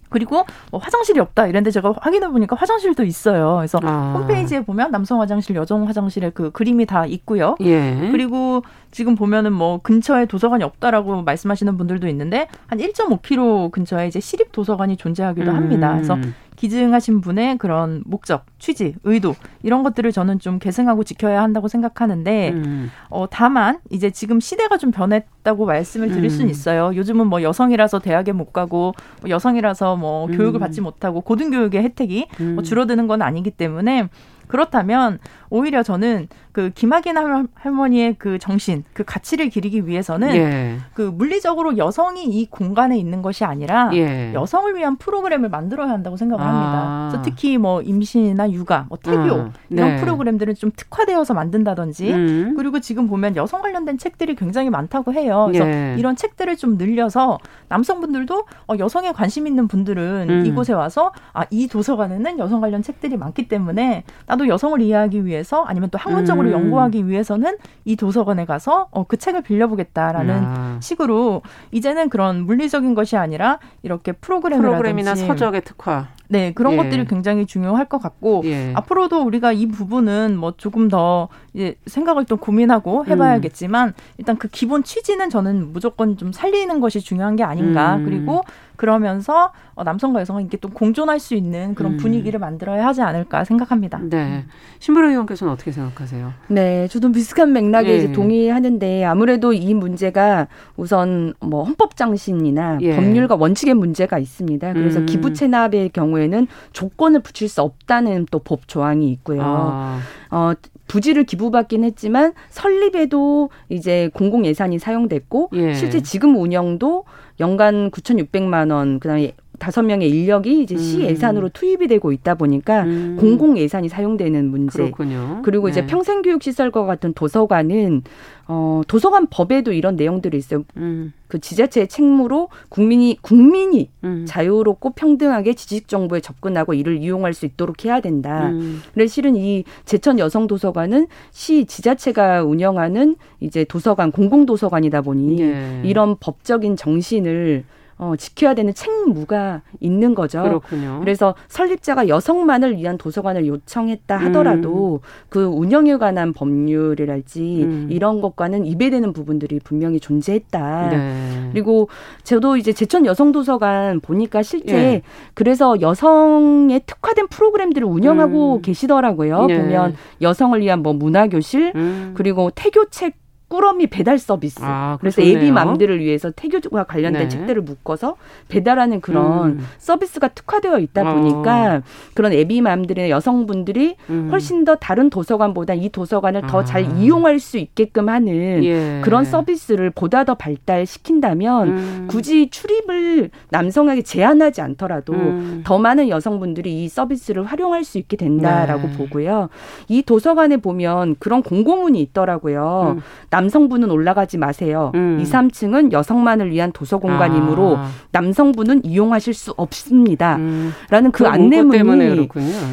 [0.10, 3.56] 그리고 뭐 화장실이 없다 이런데 제가 확인해 보니까 화장실도 있어요.
[3.58, 4.14] 그래서 아.
[4.18, 7.56] 홈페이지에 보면 남성 화장실, 여성 화장실의 그 그림이 다 있고요.
[7.62, 8.10] 예.
[8.12, 14.52] 그리고 지금 보면은 뭐 근처에 도서관이 없다라고 말씀하시는 분들도 있는데 한 1.5km 근처에 이제 시립
[14.52, 15.94] 도서관이 존재하기도 합니다.
[15.94, 16.34] 그래서 음.
[16.58, 22.92] 기증하신 분의 그런 목적, 취지, 의도 이런 것들을 저는 좀 계승하고 지켜야 한다고 생각하는데 음.
[23.10, 26.30] 어 다만 이제 지금 시대가 좀 변했다고 말씀을 드릴 음.
[26.30, 26.96] 수는 있어요.
[26.96, 30.36] 요즘은 뭐 여성이라서 대학에 못 가고 뭐 여성이라서 뭐 음.
[30.36, 32.64] 교육을 받지 못하고 고등 교육의 혜택이 뭐 음.
[32.64, 34.10] 줄어드는 건 아니기 때문에
[34.48, 37.16] 그렇다면 오히려 저는 그 김학인
[37.54, 40.78] 할머니의 그 정신, 그 가치를 기리기 위해서는 예.
[40.96, 44.34] 그 물리적으로 여성이 이 공간에 있는 것이 아니라 예.
[44.34, 46.48] 여성을 위한 프로그램을 만들어야 한다고 생각을 아.
[46.48, 47.10] 합니다.
[47.12, 49.54] 그래서 특히 뭐 임신이나 육아, 뭐 태교 음.
[49.70, 49.96] 이런 네.
[49.98, 52.54] 프로그램들은 좀 특화되어서 만든다든지 음.
[52.58, 55.50] 그리고 지금 보면 여성 관련된 책들이 굉장히 많다고 해요.
[55.52, 55.96] 그래서 예.
[55.98, 57.38] 이런 책들을 좀 늘려서
[57.70, 60.46] 남성분들도 어, 여성에 관심 있는 분들은 음.
[60.46, 65.64] 이곳에 와서 아, 이 도서관에는 여성 관련 책들이 많기 때문에 나도 여성을 이해하기 위해 서
[65.64, 66.54] 아니면 또 학문적으로 음.
[66.54, 70.78] 연구하기 위해서는 이 도서관에 가서 어, 그 책을 빌려보겠다라는 야.
[70.82, 76.78] 식으로 이제는 그런 물리적인 것이 아니라 이렇게 프로그램이라든지 프로그램이나 서적의 특화 네, 그런 예.
[76.78, 78.74] 것들이 굉장히 중요할 것 같고 예.
[78.76, 83.94] 앞으로도 우리가 이 부분은 뭐 조금 더 이제 생각을 또 고민하고 해봐야겠지만 음.
[84.18, 87.96] 일단 그 기본 취지는 저는 무조건 좀 살리는 것이 중요한 게 아닌가.
[87.96, 88.06] 음.
[88.06, 88.44] 그리고
[88.78, 91.98] 그러면서 어, 남성과 여성은 이게 또 공존할 수 있는 그런 음.
[91.98, 94.00] 분위기를 만들어야 하지 않을까 생각합니다.
[94.04, 94.46] 네.
[94.80, 96.32] 신부라 의원께서는 어떻게 생각하세요?
[96.48, 98.12] 네, 저도 비슷한 맥락에 예.
[98.12, 102.96] 동의하는데 아무래도 이 문제가 우선 뭐 헌법 장신이나 예.
[102.96, 104.74] 법률과 원칙의 문제가 있습니다.
[104.74, 105.06] 그래서 음.
[105.06, 109.42] 기부 체납의 경우에는 조건을 붙일 수 없다는 또 법 조항이 있고요.
[109.44, 110.00] 아.
[110.32, 110.54] 어,
[110.88, 115.74] 부지를 기부받긴 했지만 설립에도 이제 공공 예산이 사용됐고 예.
[115.74, 117.04] 실제 지금 운영도
[117.40, 121.02] 연간 9,600만 원, 그다음에 다섯 명의 인력이 이제 시 음.
[121.02, 123.18] 예산으로 투입이 되고 있다 보니까 음.
[123.20, 124.84] 공공 예산이 사용되는 문제.
[124.84, 125.42] 그렇군요.
[125.44, 125.88] 그리고 이제 네.
[125.88, 128.04] 평생교육 시설과 같은 도서관은
[128.50, 130.64] 어, 도서관 법에도 이런 내용들이 있어요.
[130.78, 131.12] 음.
[131.28, 134.26] 그 지자체의 책무로 국민이 국민이 음.
[134.26, 138.50] 자유롭고 평등하게 지식 정보에 접근하고 이를 이용할 수 있도록 해야 된다.
[138.50, 138.82] 음.
[138.94, 145.82] 그래서 실은 이 제천 여성 도서관은 시 지자체가 운영하는 이제 도서관 공공 도서관이다 보니 예.
[145.84, 147.66] 이런 법적인 정신을
[148.00, 150.44] 어, 지켜야 되는 책무가 있는 거죠.
[150.44, 151.00] 그렇군요.
[151.00, 155.08] 그래서 설립자가 여성만을 위한 도서관을 요청했다 하더라도 음.
[155.30, 157.88] 그 운영에 관한 법률이랄지 음.
[157.90, 160.90] 이런 것과는 이배되는 부분들이 분명히 존재했다.
[160.90, 161.50] 네.
[161.52, 161.90] 그리고
[162.24, 165.02] 저도 이제 제천 여성도서관 보니까 실제 예.
[165.34, 168.62] 그래서 여성에 특화된 프로그램들을 운영하고 음.
[168.62, 169.48] 계시더라고요.
[169.50, 169.58] 예.
[169.58, 172.14] 보면 여성을 위한 뭐 문화교실 음.
[172.16, 173.16] 그리고 태교책
[173.50, 174.60] 꾸러미 배달 서비스.
[174.62, 177.30] 아, 그래서 애비 맘들을 위해서 태교와 관련된 네.
[177.30, 178.18] 책들을 묶어서
[178.50, 179.68] 배달하는 그런 음.
[179.78, 181.82] 서비스가 특화되어 있다 보니까 어.
[182.14, 184.28] 그런 애비 맘들의 여성분들이 음.
[184.32, 186.48] 훨씬 더 다른 도서관보다 이 도서관을 아.
[186.48, 189.02] 더잘 이용할 수 있게끔 하는 예.
[189.04, 192.08] 그런 서비스를 보다 더 발달시킨다면 음.
[192.10, 195.62] 굳이 출입을 남성에게 제한하지 않더라도 음.
[195.66, 198.98] 더 많은 여성분들이 이 서비스를 활용할 수 있게 된다라고 네.
[198.98, 199.48] 보고요.
[199.88, 202.98] 이 도서관에 보면 그런 공고문이 있더라고요.
[203.38, 203.48] 음.
[203.48, 204.92] 남성분은 올라가지 마세요.
[204.96, 205.20] 음.
[205.22, 207.90] 2, 3층은 여성만을 위한 도서 공간이므로 아.
[208.12, 210.38] 남성분은 이용하실 수 없습니다.
[210.38, 210.74] 음.
[210.90, 212.30] 라는 그, 그 안내문이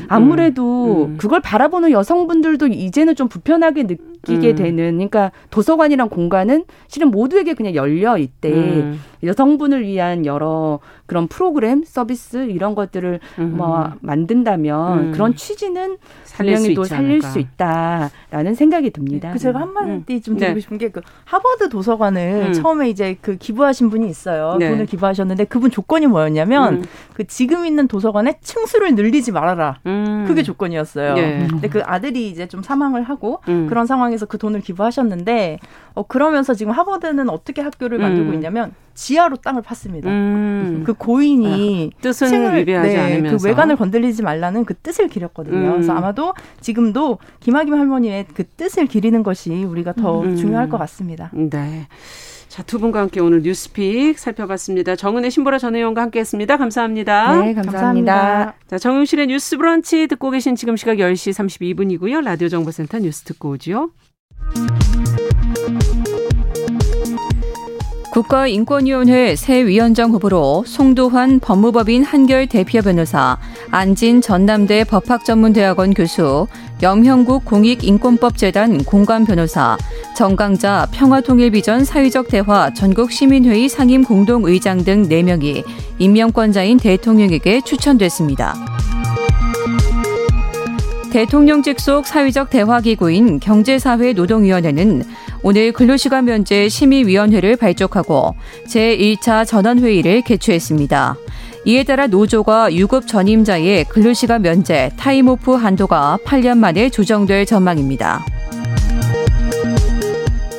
[0.09, 1.17] 아무래도 음.
[1.19, 4.57] 그걸 바라보는 여성분들도 이제는 좀 불편하게 느끼게 음.
[4.57, 8.95] 되는 그러니까 도서관이란 공간은 실은 모두에게 그냥 열려 있대.
[9.25, 9.29] 음.
[9.29, 13.57] 여성분을 위한 여러 그런 프로그램, 서비스 이런 것들을 음.
[13.57, 15.13] 뭐 만든다면 음.
[15.13, 15.99] 그런 취지는
[16.37, 19.33] 분명히 또 살릴 수 있다라는 생각이 듭니다.
[19.33, 20.21] 그 제가 한마디 음.
[20.23, 20.61] 좀 드리고 네.
[20.61, 22.53] 싶은 게 그 하버드 도서관을 음.
[22.53, 24.57] 처음에 이제 그 기부하신 분이 있어요.
[24.59, 24.71] 네.
[24.71, 26.85] 돈을 기부하셨는데 그분 조건이 뭐였냐면 음.
[27.15, 29.81] 그 지금 있는 도서관의 층수를 늘리지 말아라.
[29.87, 30.25] 음.
[30.29, 31.15] 그게 조건이었어요.
[31.15, 31.47] 네.
[31.51, 35.59] 근데 그 아들이 이제 좀 사망을 하고 그런 상황에서 그 돈을 기부하셨는데
[35.95, 40.07] 어 그러면서 지금 하버드는 어떻게 학교를 만들고 있냐면 지하로 땅을 팠습니다.
[40.07, 40.83] 음.
[40.87, 45.57] 그 고인이 아, 뜻은 층을, 위배하지 네, 않으면서 그 외관을 건들리지 말라는 그 뜻을 기렸거든요.
[45.57, 45.73] 음.
[45.73, 50.37] 그래서 아마도 지금도 김학임 할머니의 그 뜻을 기리는 것이 우리가 더 음.
[50.37, 51.31] 중요할 것 같습니다.
[51.33, 51.87] 네.
[52.55, 54.95] 자, 두 분과 함께 오늘 뉴스픽 살펴봤습니다.
[54.95, 56.57] 정은혜 신보라 전 의원과 함께 했습니다.
[56.57, 57.41] 감사합니다.
[57.41, 57.73] 네, 감사합니다.
[57.73, 58.55] 감사합니다.
[58.69, 62.23] 자, 정용실의 뉴스 브런치 듣고 계신 지금 시각 10시 32분이고요.
[62.23, 63.91] 라디오 정보센터 뉴스 듣고 오죠.
[68.15, 73.37] 국가인권위원회 새 위원장 후보로 송도환 법무법인 한결 대표 변호사,
[73.73, 76.47] 안진 전남대 법학전문대학원 교수,
[76.81, 79.77] 염형국 공익인권법재단 공관 변호사,
[80.17, 85.65] 정강자 평화통일비전 사회적 대화 전국 시민회의 상임 공동의장 등 4명이
[85.99, 88.55] 임명권자인 대통령에게 추천됐습니다.
[91.11, 95.03] 대통령 직 속 사회적 대화기구인 경제사회 노동위원회는
[95.47, 98.35] 오늘 근로시간 면제 심의위원회를 발족하고
[98.67, 101.17] 제1차 전원회의를 개최했습니다.
[101.67, 108.25] 이에 따라 노조가 유급 전임자의 근로시간 면제 타임오프 한도가 8년 만에 조정될 전망입니다.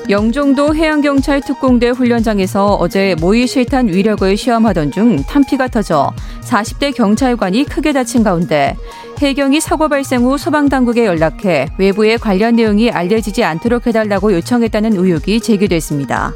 [0.07, 7.91] 영종도 해양경찰 특공대 훈련장에서 어제 모의 실탄 위력을 시험하던 중 탄피가 터져 40대 경찰관이 크게
[7.91, 8.75] 다친 가운데
[9.19, 16.33] 해경이 사고 발생 후 소방당국에 연락해 외부에 관련 내용이 알려지지 않도록 해달라고 요청했다는 의혹이 제기됐습니다.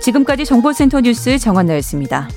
[0.00, 2.28] 지금까지 정보센터 뉴스 정한나였습니다.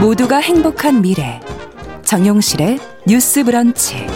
[0.00, 1.40] 모두가 행복한 미래
[2.02, 4.06] 정용실의 뉴스 브런치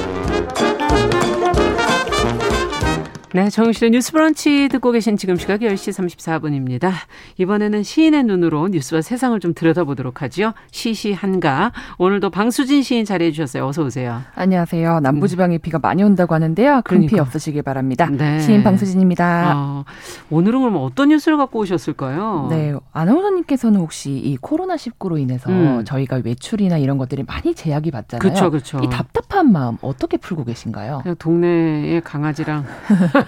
[3.37, 6.91] 네, 정영실의 뉴스 브런치 듣고 계신 지금 시각 10시 34분입니다.
[7.37, 10.55] 이번에는 시인의 눈으로 뉴스와 세상을 좀 들여다보도록 하죠.
[10.71, 11.73] 시시한가.
[11.99, 13.67] 오늘도 방수진 시인 자리해 주셨어요.
[13.67, 14.23] 어서 오세요.
[14.37, 15.01] 안녕하세요.
[15.01, 15.61] 남부지방에 음.
[15.61, 16.81] 비가 많이 온다고 하는데요.
[16.87, 17.23] 큰 피해 그러니까.
[17.25, 18.09] 없으시길 바랍니다.
[18.11, 18.41] 네.
[18.41, 19.53] 시인 방수진입니다.
[19.55, 19.85] 어,
[20.31, 22.47] 오늘은 그럼 어떤 뉴스를 갖고 오셨을까요?
[22.49, 25.85] 네, 아나운서님께서는 혹시 이 코로나19로 인해서 음.
[25.85, 28.19] 저희가 외출이나 이런 것들이 많이 제약이 받잖아요.
[28.19, 28.81] 그렇죠, 그렇죠.
[28.83, 31.03] 이 답답한 마음 어떻게 풀고 계신가요?
[31.19, 32.65] 동네에 강아지랑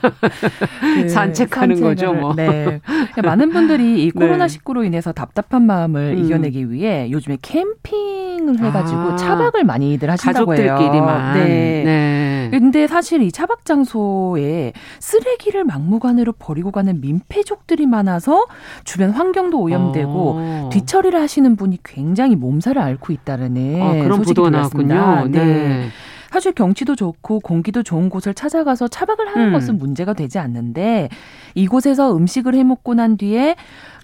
[0.81, 2.35] 그 산책하는 거죠, 뭐.
[2.35, 2.81] 네.
[3.23, 6.25] 많은 분들이 이 코로나 19로 인해서 답답한 마음을 음.
[6.25, 10.75] 이겨내기 위해 요즘에 캠핑을 해가지고 아, 차박을 많이들 하신다고 해요.
[10.75, 11.35] 가족들끼리만.
[11.35, 11.83] 네.
[11.85, 12.49] 네.
[12.51, 18.47] 근데 사실 이 차박 장소에 쓰레기를 막무가내로 버리고 가는 민폐족들이 많아서
[18.85, 20.71] 주변 환경도 오염되고 어.
[20.73, 25.29] 뒤처리를 하시는 분이 굉장히 몸살을 앓고 있다는 아, 그런 보도가 나왔군요.
[25.29, 25.45] 네.
[25.45, 25.89] 네.
[26.31, 29.53] 사실 경치도 좋고 공기도 좋은 곳을 찾아가서 차박을 하는 음.
[29.53, 31.09] 것은 문제가 되지 않는데
[31.55, 33.57] 이곳에서 음식을 해 먹고 난 뒤에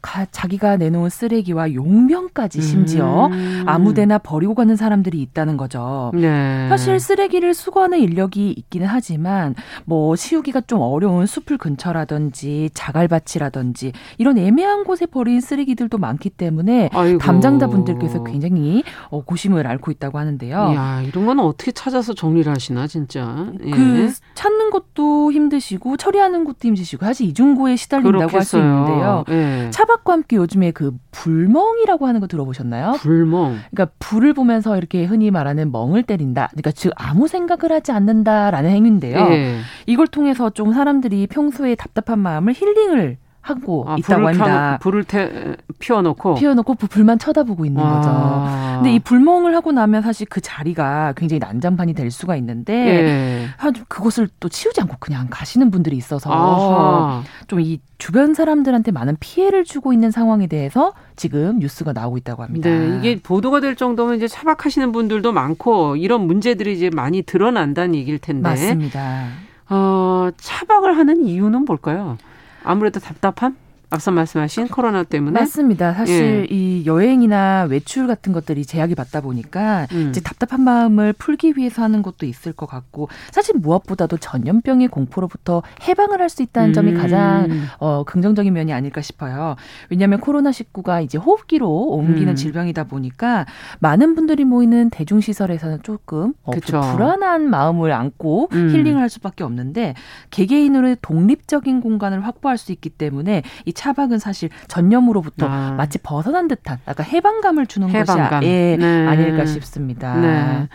[0.05, 3.63] 가, 자기가 내놓은 쓰레기와 용병까지 심지어 음.
[3.65, 6.11] 아무데나 버리고 가는 사람들이 있다는 거죠.
[6.15, 6.67] 네.
[6.69, 9.55] 사실 쓰레기를 수거하는 인력이 있기는 하지만
[9.87, 17.19] 뭐 치우기가 좀 어려운 숲을 근처라든지 자갈밭이라든지 이런 애매한 곳에 버린 쓰레기들도 많기 때문에 아이고.
[17.19, 20.75] 담당자분들께서 굉장히 어, 고심을 앓고 있다고 하는데요.
[20.77, 23.47] 야 이런 건 어떻게 찾아서 정리를 하시나 진짜.
[23.65, 23.71] 예.
[23.71, 29.25] 그 찾는 것도 힘드시고 처리하는 것도 힘드시고 사실 이중고에 시달린다고 할 수 있는데요.
[29.31, 29.71] 예.
[29.71, 32.93] 차박 차박과 함께 요즘에 그 불멍이라고 하는 거 들어보셨나요?
[32.99, 33.59] 불멍.
[33.71, 36.49] 그러니까 불을 보면서 이렇게 흔히 말하는 멍을 때린다.
[36.51, 39.19] 그러니까 즉 아무 생각을 하지 않는다라는 행위인데요.
[39.19, 39.59] 예.
[39.87, 44.71] 이걸 통해서 좀 사람들이 평소에 답답한 마음을 힐링을 하고 아, 있다고 불을 합니다.
[44.73, 47.97] 켜, 불을 태, 피워놓고 피워놓고 불만 쳐다보고 있는 아.
[47.97, 48.77] 거죠.
[48.77, 53.47] 근데 이 불멍을 하고 나면 사실 그 자리가 굉장히 난장판이 될 수가 있는데 예.
[53.89, 59.93] 그것을 또 치우지 않고 그냥 가시는 분들이 있어서 좀 이 주변 사람들한테 많은 피해를 주고
[59.93, 62.69] 있는 상황에 대해서 지금 뉴스가 나오고 있다고 합니다.
[62.69, 68.19] 네, 이게 보도가 될 정도면 이제 차박하시는 분들도 많고 이런 문제들이 이제 많이 드러난다는 얘기일
[68.19, 68.43] 텐데.
[68.43, 69.29] 맞습니다.
[69.71, 72.19] 어, 차박을 하는 이유는 뭘까요?
[72.65, 73.57] 아무래도 답답함?
[73.95, 75.95] 앞서 말씀하신 코로나 때문에 맞습니다.
[75.95, 76.55] 사실 예.
[76.55, 80.09] 이 여행이나 외출 같은 것들이 제약이 받다 보니까 음.
[80.11, 86.21] 이제 답답한 마음을 풀기 위해서 하는 것도 있을 것 같고 사실 무엇보다도 전염병의 공포로부터 해방을
[86.21, 86.73] 할 수 있다는 음.
[86.73, 89.57] 점이 가장 어, 긍정적인 면이 아닐까 싶어요.
[89.89, 92.35] 왜냐하면 코로나 19가 이제 호흡기로 옮기는 음.
[92.35, 93.47] 질병이다 보니까
[93.79, 98.71] 많은 분들이 모이는 대중 시설에서는 조금 어, 불안한 마음을 안고 음.
[98.71, 99.95] 힐링을 할 수밖에 없는데
[100.31, 105.75] 개개인으로 독립적인 공간을 확보할 수 있기 때문에 이 차박은 사실 전염으로부터 아.
[105.77, 108.41] 마치 벗어난 듯한 약간 해방감을 주는 해방감.
[108.41, 109.07] 것이 예, 네.
[109.07, 110.17] 아닐까 싶습니다.
[110.17, 110.69] 네.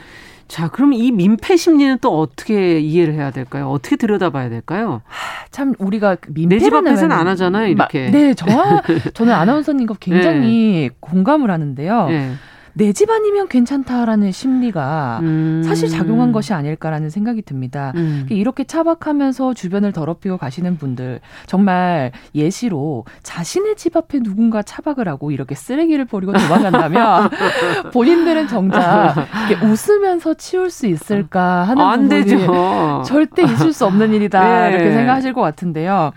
[0.47, 3.69] 자, 그럼 이 민폐 심리는 또 어떻게 이해를 해야 될까요?
[3.69, 5.01] 어떻게 들여다봐야 될까요?
[5.05, 8.05] 하, 참 우리가 민폐 내집 앞에서는 안 하잖아요, 이렇게.
[8.05, 8.83] 마, 네, 저와
[9.15, 10.95] 저는 아나운서님과 굉장히 네.
[10.99, 12.07] 공감을 하는데요.
[12.09, 12.33] 네.
[12.79, 15.61] 내집 아니면 괜찮다라는 심리가 음.
[15.65, 17.91] 사실 작용한 것이 아닐까라는 생각이 듭니다.
[17.95, 18.25] 음.
[18.29, 25.55] 이렇게 차박하면서 주변을 더럽히고 가시는 분들 정말 예시로 자신의 집 앞에 누군가 차박을 하고 이렇게
[25.55, 27.29] 쓰레기를 버리고 도망간다면
[27.91, 29.27] 본인들은 정작
[29.61, 33.03] 웃으면서 치울 수 있을까 하는 안 부분이 되죠.
[33.05, 34.75] 절대 있을 수 없는 일이다 네.
[34.75, 36.13] 이렇게 생각하실 것 같은데요.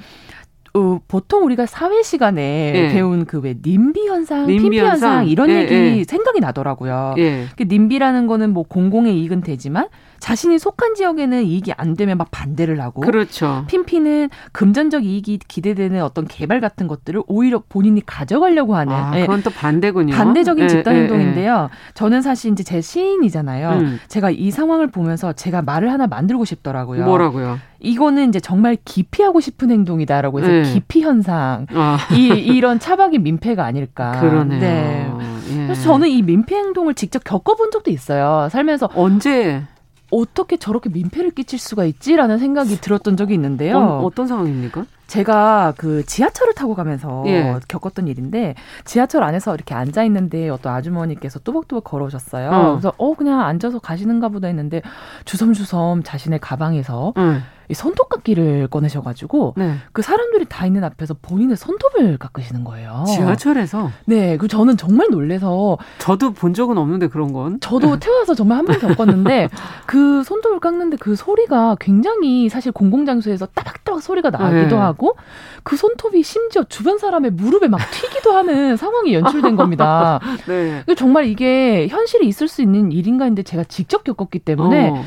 [0.75, 2.93] 어, 보통 우리가 사회 시간에 예.
[2.93, 6.05] 배운 그 왜 님비 현상, 님비 현상, 현상 이런 예, 얘기 예.
[6.05, 7.15] 생각이 나더라고요.
[7.19, 7.47] 예.
[7.57, 9.89] 그 님비라는 거는 뭐 공공의 이익은 되지만
[10.23, 13.65] 자신이 속한 지역에는 이익이 안 되면 막 반대를 하고 그렇죠.
[13.67, 19.43] 핀피는 금전적 이익이 기대되는 어떤 개발 같은 것들을 오히려 본인이 가져가려고 하는 아, 그건 예.
[19.43, 20.15] 또 반대군요.
[20.15, 21.71] 반대적인 예, 집단 행동인데요.
[21.95, 23.71] 저는 사실 이제 제 시인이잖아요.
[23.71, 24.01] 음.
[24.07, 27.05] 제가 이 상황을 보면서 제가 말을 하나 만들고 싶더라고요.
[27.05, 27.59] 뭐라고요?
[27.81, 30.63] 이거는 이제 정말 기피하고 싶은 행동이다라고 해서 네.
[30.73, 31.99] 기피 현상 아.
[32.13, 34.21] 이 이런 차박의 민폐가 아닐까.
[34.21, 34.61] 그러네요.
[34.61, 35.11] 네.
[35.51, 35.65] 예.
[35.65, 38.49] 그래서 저는 이 민폐 행동을 직접 겪어본 적도 있어요.
[38.53, 39.65] 살면서 언제
[40.12, 43.79] 어떻게 저렇게 민폐를 끼칠 수가 있지라는 생각이 들었던 적이 있는데요.
[43.79, 44.85] 어, 떤 상황입니까?
[45.07, 47.59] 제가 그 지하철을 타고 가면서 예.
[47.68, 52.51] 겪었던 일인데 지하철 안에서 이렇게 앉아 있는데 어떤 아주머니께서 뚜벅뚜벅 걸어오셨어요.
[52.51, 52.70] 어.
[52.72, 54.81] 그래서 어 그냥 앉아서 가시는가 보다 했는데
[55.25, 57.42] 주섬주섬 자신의 가방에서 음.
[57.68, 59.75] 이 손톱깎이를 꺼내셔가지고 네.
[59.92, 63.05] 그 사람들이 다 있는 앞에서 본인의 손톱을 깎으시는 거예요.
[63.07, 63.90] 지하철에서?
[64.07, 68.66] 네, 그 저는 정말 놀래서 저도 본 적은 없는데 그런 건 저도 태어나서 정말 한
[68.66, 69.48] 번 겪었는데
[69.87, 74.81] 그 손톱을 깎는데 그 소리가 굉장히 사실 공공장소에서 따박따박 소리가 나기도 네.
[74.83, 75.16] 하고
[75.62, 80.20] 그 손톱이 심지어 주변 사람의 무릎에 막 튀기도 하는 상황이 연출된 겁니다.
[80.46, 80.85] 네.
[80.96, 84.90] 정말 이게 현실이 있을 수 있는 일인가 했는데 제가 직접 겪었기 때문에.
[84.90, 85.05] 어.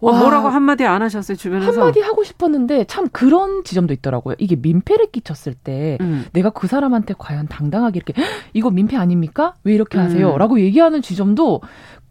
[0.00, 1.72] 와, 뭐라고 한마디 안 하셨어요, 주변에서?
[1.72, 4.36] 한마디 하고 싶었는데 참 그런 지점도 있더라고요.
[4.38, 6.26] 이게 민폐를 끼쳤을 때 음.
[6.32, 8.14] 내가 그 사람한테 과연 당당하게 이렇게
[8.52, 9.54] 이거 민폐 아닙니까?
[9.64, 10.32] 왜 이렇게 하세요?
[10.32, 10.38] 음.
[10.38, 11.60] 라고 얘기하는 지점도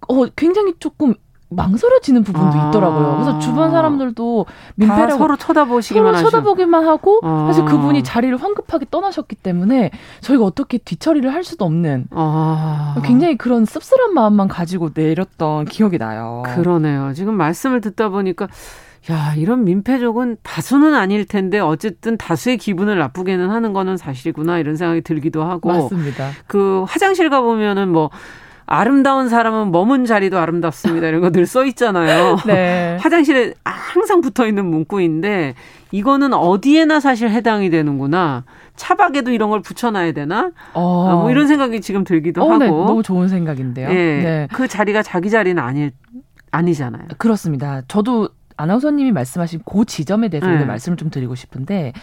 [0.09, 1.13] 어, 굉장히 조금
[1.49, 2.69] 망설여지는 부분도 아.
[2.69, 3.13] 있더라고요.
[3.15, 7.45] 그래서 주변 사람들도 민폐라고 서로 쳐다보시기만 서로 쳐다보기만 하고 아.
[7.47, 12.95] 사실 그분이 자리를 황급하게 떠나셨기 때문에 저희가 어떻게 뒤처리를 할 수도 없는 아.
[13.03, 16.43] 굉장히 그런 씁쓸한 마음만 가지고 내렸던 기억이 나요.
[16.45, 17.13] 그러네요.
[17.13, 18.47] 지금 말씀을 듣다 보니까
[19.09, 25.01] 야, 이런 민폐족은 다수는 아닐 텐데 어쨌든 다수의 기분을 나쁘게는 하는 거는 사실이구나 이런 생각이
[25.01, 26.31] 들기도 하고 맞습니다.
[26.45, 28.09] 그 화장실 가 보면은 뭐
[28.67, 31.07] 아름다운 사람은 머문 자리도 아름답습니다.
[31.07, 32.37] 이런 거 늘 써 있잖아요.
[32.45, 32.97] 네.
[33.01, 35.55] 화장실에 항상 붙어 있는 문구인데
[35.91, 38.43] 이거는 어디에나 사실 해당이 되는구나.
[38.75, 40.51] 차박에도 이런 걸 붙여놔야 되나?
[40.73, 41.07] 어.
[41.09, 42.65] 아, 뭐 이런 생각이 지금 들기도 어, 네.
[42.65, 42.81] 하고.
[42.81, 42.85] 네.
[42.85, 43.89] 너무 좋은 생각인데요.
[43.89, 43.93] 예.
[43.93, 44.47] 네.
[44.51, 45.91] 그 자리가 자기 자리는 아닐
[46.51, 47.03] 아니잖아요.
[47.17, 47.81] 그렇습니다.
[47.87, 50.65] 저도 아나운서님이 말씀하신 그 지점에 대해서 네.
[50.65, 51.93] 말씀을 좀 드리고 싶은데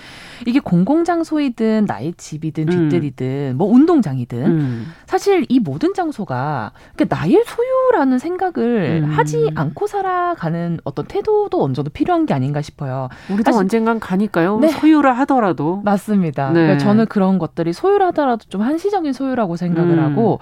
[0.47, 3.59] 이게 공공장소이든 나의 집이든 뒷뜰이든 음.
[3.59, 4.87] 뭐 운동장이든 음.
[5.07, 9.11] 사실 이 모든 장소가 그러니까 나의 소유라는 생각을 음.
[9.11, 13.09] 하지 않고 살아가는 어떤 태도도 정도 필요한 게 아닌가 싶어요.
[13.29, 14.59] 우리도 사실, 언젠간 가니까요.
[14.61, 14.69] 네.
[14.69, 16.49] 소유라 하더라도 맞습니다.
[16.49, 16.55] 네.
[16.55, 20.05] 그러니까 저는 그런 것들이 소유라 하더라도 좀 한시적인 소유라고 생각을 음.
[20.05, 20.39] 하고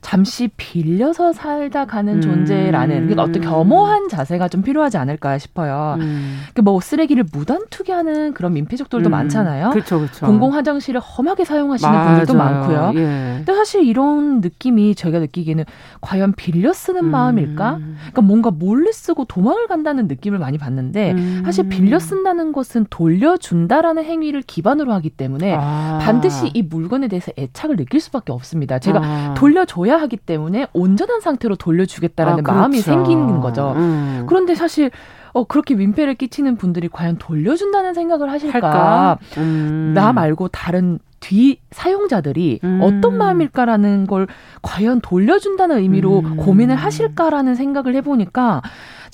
[0.00, 2.20] 잠시 빌려서 살다 가는 음.
[2.20, 5.96] 존재라는 그러니까 어떤 겸허한 자세가 좀 필요하지 않을까 싶어요.
[6.00, 6.38] 음.
[6.52, 9.10] 그러니까 뭐 쓰레기를 무단 투기하는 그런 민폐족들도 음.
[9.10, 9.70] 많잖아요.
[9.70, 10.26] 그렇죠, 그렇죠.
[10.26, 12.08] 공공 화장실을 험하게 사용하시는 맞아요.
[12.08, 12.92] 분들도 많고요.
[12.96, 13.34] 예.
[13.38, 15.64] 근데 사실 이런 느낌이 저희가 느끼기에는
[16.00, 17.10] 과연 빌려 쓰는 음.
[17.10, 17.78] 마음일까?
[17.78, 21.42] 그러니까 뭔가 몰래 쓰고 도망을 간다는 느낌을 많이 받는데 음.
[21.44, 25.98] 사실 빌려 쓴다는 것은 돌려준다라는 행위를 기반으로 하기 때문에 아.
[26.02, 28.78] 반드시 이 물건에 대해서 애착을 느낄 수밖에 없습니다.
[28.78, 29.34] 제가 아.
[29.34, 32.58] 돌려줘야 하기 때문에 온전한 상태로 돌려주겠다라는 아, 그렇죠.
[32.58, 33.74] 마음이 생기는 거죠.
[33.76, 34.24] 음.
[34.26, 34.90] 그런데 사실
[35.32, 39.18] 어, 그렇게 민폐를 끼치는 분들이 과연 돌려준다는 생각을 하실까?
[39.36, 39.92] 음.
[39.94, 42.80] 나 말고 다른 뒤 사용자들이 음.
[42.82, 44.26] 어떤 마음일까라는 걸
[44.62, 46.36] 과연 돌려준다는 의미로 음.
[46.36, 48.62] 고민을 하실까라는 생각을 해보니까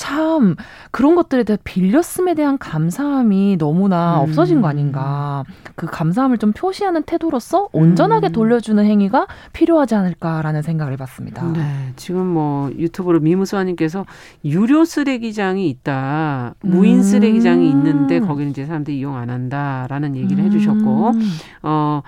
[0.03, 0.57] 참
[0.91, 4.23] 그런 것들에 대해 빌렸음에 대한 감사함이 너무나 음.
[4.23, 5.45] 없어진 거 아닌가.
[5.77, 8.33] 그 감사함을 좀 표시하는 태도로서 온전하게 음.
[8.33, 11.53] 돌려주는 행위가 필요하지 않을까라는 생각을 해봤습니다.
[11.53, 11.93] 네.
[11.95, 14.05] 지금 뭐 유튜브로 미무수아님께서
[14.45, 16.57] 유료 쓰레기장이 있다.
[16.63, 17.03] 무인 음.
[17.03, 21.31] 쓰레기장이 있는데 거기는 이제 사람들이 이용 안 한다라는 얘기를 해주셨고, 음.
[21.63, 22.03] 어,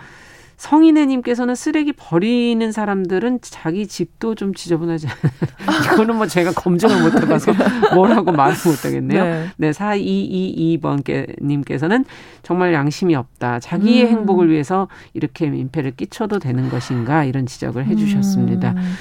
[0.57, 5.21] 성인애님께서는 쓰레기 버리는 사람들은 자기 집도 좀 지저분하지 않아요.
[5.95, 7.53] 이거는 뭐 제가 검증을 못 해봐서
[7.95, 9.25] 뭐라고 말을 못 하겠네요.
[9.25, 9.49] 네.
[9.57, 12.05] 네, 4222번님께서는
[12.43, 13.61] 정말 양심이 없다.
[13.61, 14.11] 자기의 음.
[14.11, 18.73] 행복을 위해서 이렇게 민폐를 끼쳐도 되는 것인가 이런 지적을 해 주셨습니다.
[18.73, 18.95] 음.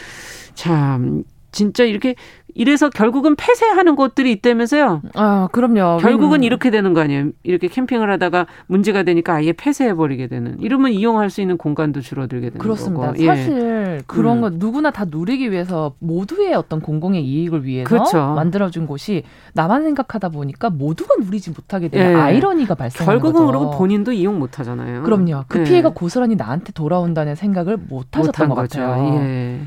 [0.56, 1.24] 참,
[1.54, 2.16] 진짜 이렇게
[2.56, 5.02] 이래서 결국은 폐쇄하는 곳들이 있다면서요?
[5.16, 5.98] 아, 그럼요.
[5.98, 6.44] 결국은 음.
[6.44, 7.30] 이렇게 되는 거 아니에요?
[7.42, 10.60] 이렇게 캠핑을 하다가 문제가 되니까 아예 폐쇄해 버리게 되는.
[10.60, 13.08] 이러면 이용할 수 있는 공간도 줄어들게 되는 그렇습니다.
[13.14, 13.26] 거고.
[13.26, 14.02] 사실 예.
[14.06, 14.42] 그런 음.
[14.42, 18.18] 거 누구나 다 누리기 위해서 모두의 어떤 공공의 이익을 위해서 그렇죠.
[18.36, 19.24] 만들어 준 곳이
[19.54, 22.16] 나만 생각하다 보니까 모두가 누리지 못하게 되는 예.
[22.16, 25.02] 아이러니가 발생하는 결국은 그리고 본인도 이용 못 하잖아요.
[25.02, 25.46] 그럼요.
[25.48, 25.64] 그 예.
[25.64, 28.80] 피해가 고스란히 나한테 돌아온다는 생각을 못 하셨던 것 거죠.
[28.80, 29.16] 같아요.
[29.24, 29.60] 예.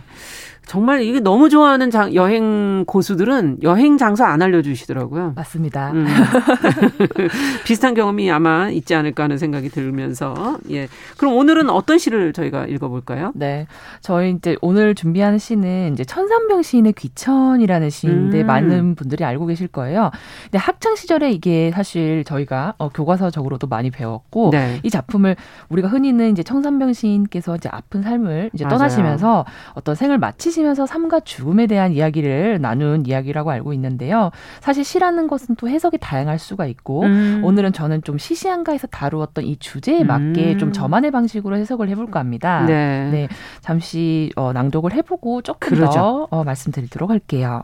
[0.66, 5.34] 정말 이게 너무 좋아하는 장, 여행 고수들은 여행 장소 안 알려주시더라고요.
[5.36, 5.92] 맞습니다.
[5.92, 6.06] 음.
[7.64, 10.88] 비슷한 경험이 아마 있지 않을까 하는 생각이 들면서 예.
[11.16, 13.30] 그럼 오늘은 어떤 시를 저희가 읽어볼까요?
[13.36, 13.68] 네,
[14.00, 18.46] 저희 이제 오늘 준비하는 시는 이제 천산병 시인의 귀천이라는 시인데 음.
[18.46, 20.10] 많은 분들이 알고 계실 거예요.
[20.44, 24.80] 근데 학창 시절에 이게 사실 저희가 어, 교과서적으로도 많이 배웠고 네.
[24.82, 25.36] 이 작품을
[25.68, 28.78] 우리가 흔히는 이제 청산병 시인께서 이제 아픈 삶을 이제 맞아요.
[28.78, 29.44] 떠나시면서
[29.74, 34.30] 어떤 생을 마치 하시면서 삶과 죽음에 대한 이야기를 나눈 이야기라고 알고 있는데요.
[34.60, 37.42] 사실 시라는 것은 또 해석이 다양할 수가 있고 음.
[37.44, 40.58] 오늘은 저는 좀 시시한가에서 다루었던 이 주제에 맞게 음.
[40.58, 42.64] 좀 저만의 방식으로 해석을 해볼까 합니다.
[42.66, 43.10] 네.
[43.10, 43.28] 네
[43.60, 45.92] 잠시 어, 낭독을 해보고 조금 그러죠.
[45.92, 47.62] 더 어, 말씀드리도록 할게요.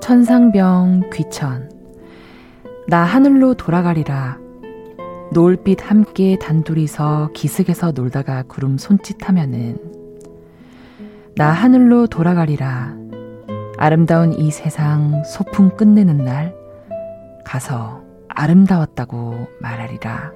[0.00, 1.69] 천상병 귀천
[2.90, 4.36] 나 하늘로 돌아가리라.
[5.30, 9.78] 노을빛 함께 단둘이서 기슭에서 놀다가 구름 손짓하면은
[11.36, 12.96] 나 하늘로 돌아가리라.
[13.78, 16.52] 아름다운 이 세상 소풍 끝내는 날
[17.44, 20.32] 가서 아름다웠다고 말하리라.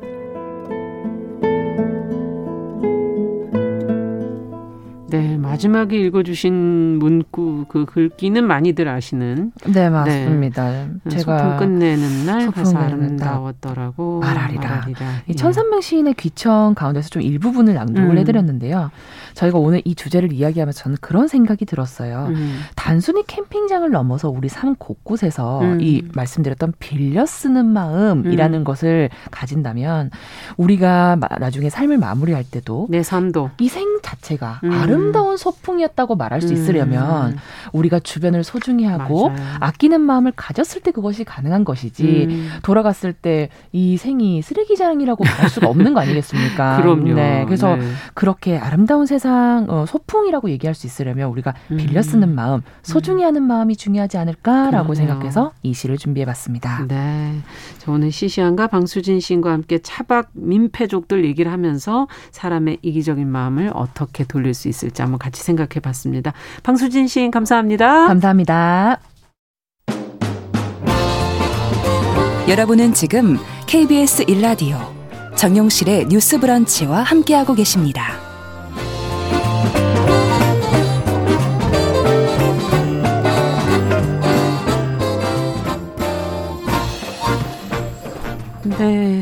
[5.08, 6.52] 네, 마지막에 읽어주신
[6.98, 9.52] 문구 그 글귀는 많이들 아시는.
[9.66, 10.70] 네, 맞습니다.
[10.70, 10.88] 네.
[11.08, 14.62] 제가 소풍 끝내는 날 가서 아름다웠더라고 말하리라.
[14.62, 15.10] 말하리라.
[15.26, 15.34] 이 예.
[15.34, 18.18] 천삼명 시인의 귀청 가운데서 좀 일부분을 낭독을 음.
[18.18, 18.90] 해드렸는데요.
[19.34, 22.26] 저희가 오늘 이 주제를 이야기하면서 저는 그런 생각이 들었어요.
[22.30, 22.60] 음.
[22.76, 25.78] 단순히 캠핑장을 넘어서 우리 삶 곳곳에서 음.
[25.80, 28.64] 이 말씀드렸던 빌려 쓰는 마음이라는 음.
[28.64, 30.10] 것을 가진다면
[30.56, 34.70] 우리가 나중에 삶을 마무리할 때도 내 삶도 이 생 자체가 음.
[34.70, 36.52] 아름다운 소풍이었다고 말할 수 음.
[36.52, 37.36] 있으려면
[37.72, 39.42] 우리가 주변을 소중히 하고 맞아요.
[39.60, 42.50] 아끼는 마음을 가졌을 때 그것이 가능한 것이지 음.
[42.62, 46.76] 돌아갔을 때 이 생이 쓰레기장이라고 말할 수가 없는 거 아니겠습니까?
[46.82, 47.14] 그럼요.
[47.14, 47.44] 네.
[47.46, 47.84] 그래서 네.
[48.14, 52.34] 그렇게 아름다운 세상 세상 어, 소풍이라고 얘기할 수 있으려면 우리가 빌려 쓰는 음.
[52.34, 54.94] 마음, 소중히 하는 마음이 중요하지 않을까라고 그러네요.
[54.94, 56.86] 생각해서 이 시를 준비해봤습니다.
[56.88, 57.40] 네,
[57.78, 64.52] 저 오늘 시시한과 방수진 시인과 함께 차박 민폐족들 얘기를 하면서 사람의 이기적인 마음을 어떻게 돌릴
[64.52, 66.34] 수 있을지 한번 같이 생각해봤습니다.
[66.62, 68.06] 방수진 시인 감사합니다.
[68.08, 69.00] 감사합니다.
[72.46, 74.76] 여러분은 지금 KBS 일라디오
[75.34, 78.33] 정용실의 뉴스 브런치와 함께하고 계십니다.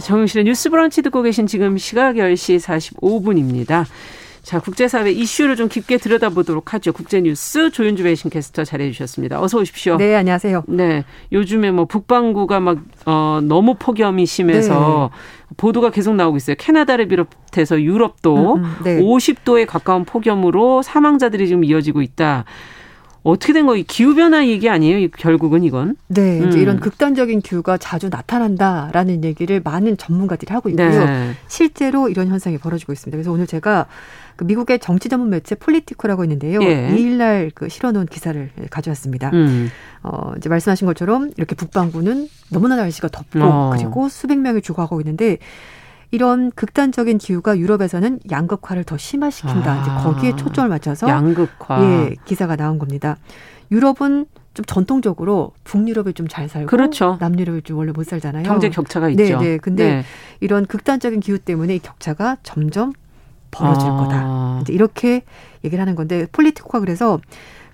[0.03, 3.85] 정용실의 뉴스 브런치 듣고 계신 지금 시각 10시 45분입니다.
[4.43, 6.93] 자, 국제사회 이슈를 좀 깊게 들여다보도록 하죠.
[6.93, 9.41] 국제뉴스 조윤주 배신 캐스터 잘해주셨습니다.
[9.41, 9.97] 어서 오십시오.
[9.97, 10.65] 네, 안녕하세요.
[10.67, 15.55] 네, 요즘에 뭐 북반구가 막 어, 너무 폭염이 심해서 네.
[15.57, 16.57] 보도가 계속 나오고 있어요.
[16.59, 19.01] 캐나다를 비롯해서 유럽도 음, 음, 네.
[19.01, 22.45] 50도에 가까운 폭염으로 사망자들이 지금 이어지고 있다.
[23.23, 23.85] 어떻게 된 거예요?
[23.87, 25.09] 기후 변화 얘기 아니에요?
[25.17, 25.97] 결국은 이건?
[26.09, 26.49] 네, 음.
[26.49, 31.05] 이제 이런 극단적인 기후가 자주 나타난다라는 얘기를 많은 전문가들이 하고 있고요.
[31.05, 31.33] 네.
[31.47, 33.17] 실제로 이런 현상이 벌어지고 있습니다.
[33.17, 33.87] 그래서 오늘 제가
[34.37, 36.61] 그 미국의 정치 전문 매체 폴리티코라고 있는데요.
[36.63, 36.89] 예.
[36.91, 39.31] 2일날 그 실어놓은 기사를 가져왔습니다.
[39.35, 39.71] 음.
[40.03, 43.71] 어, 이제 말씀하신 것처럼 이렇게 북반구는 너무나 날씨가 덥고 어.
[43.77, 45.39] 그리고 수백 명이 죽어가고 있는데
[46.13, 49.73] 이런 극단적인 기후가 유럽에서는 양극화를 더 심화시킨다.
[49.73, 49.81] 아.
[49.81, 51.83] 이제 거기에 초점을 맞춰서 양극화.
[51.83, 53.17] 예, 기사가 나온 겁니다.
[53.71, 57.17] 유럽은 좀 전통적으로 북유럽이 좀 잘 살고 그렇죠.
[57.19, 58.45] 남유럽이 좀 원래 못 살잖아요.
[58.45, 59.23] 경제 격차가 있죠.
[59.23, 59.59] 네, 네.
[59.59, 60.05] 근데 네.
[60.41, 62.93] 이런 극단적인 기후 때문에 이 격차가 점점
[63.51, 63.97] 벌어질 아.
[63.97, 64.59] 거다.
[64.61, 65.23] 이제 이렇게
[65.65, 67.19] 얘기를 하는 건데 폴리티코가 그래서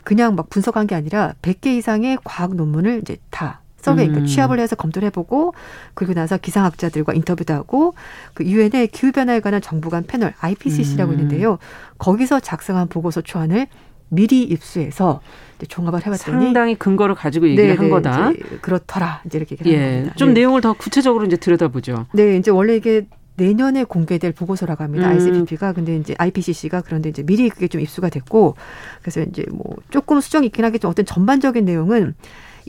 [0.04, 4.26] 그냥 막 분석한 게 아니라 100개 이상의 과학 논문을 이제 다 서베이, 그러니까 음.
[4.26, 5.54] 취합을 해서 검토를 해보고
[5.94, 7.94] 그리고 나서 기상학자들과 인터뷰도 하고
[8.34, 11.18] 그 유엔의 기후 변화에 관한 정부 간 패널 IPCC라고 음.
[11.18, 11.58] 있는데요.
[11.98, 13.68] 거기서 작성한 보고서 초안을
[14.10, 15.20] 미리 입수해서
[15.68, 18.30] 종합을 해봤더니 상당히 근거를 가지고 얘기를 네네, 한 거다.
[18.30, 19.22] 이제 그렇더라.
[19.26, 20.14] 이제 이렇게 얘기를 예, 한 겁니다.
[20.16, 20.34] 좀 네.
[20.34, 22.06] 내용을 더 구체적으로 이제 들여다보죠.
[22.14, 23.06] 네, 이제 원래 이게
[23.36, 25.08] 내년에 공개될 보고서라고 합니다.
[25.08, 25.12] 음.
[25.12, 28.56] ICPP가 근데 이제 IPCC가 그런데 이제 미리 그게 좀 입수가 됐고
[29.00, 32.14] 그래서 이제 뭐 조금 수정이 있긴 하겠지만 어떤 전반적인 내용은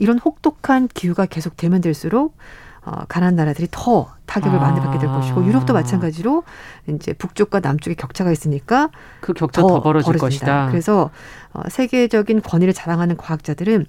[0.00, 2.36] 이런 혹독한 기후가 계속되면 될수록
[2.82, 4.62] 어, 가난한 나라들이 더 타격을 아.
[4.62, 6.44] 많이 받게 될 것이고 유럽도 마찬가지로
[6.88, 8.88] 이제 북쪽과 남쪽의 격차가 있으니까
[9.20, 10.26] 그 격차 더, 더 벌어질 벌어진다.
[10.26, 10.68] 것이다.
[10.70, 11.10] 그래서
[11.52, 13.84] 어, 세계적인 권위를 자랑하는 과학자들은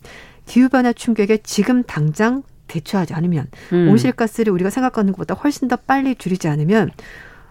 [0.46, 3.88] 기후 변화 충격에 지금 당장 대처하지 않으면 음.
[3.90, 6.92] 온실가스를 우리가 생각하는 것보다 훨씬 더 빨리 줄이지 않으면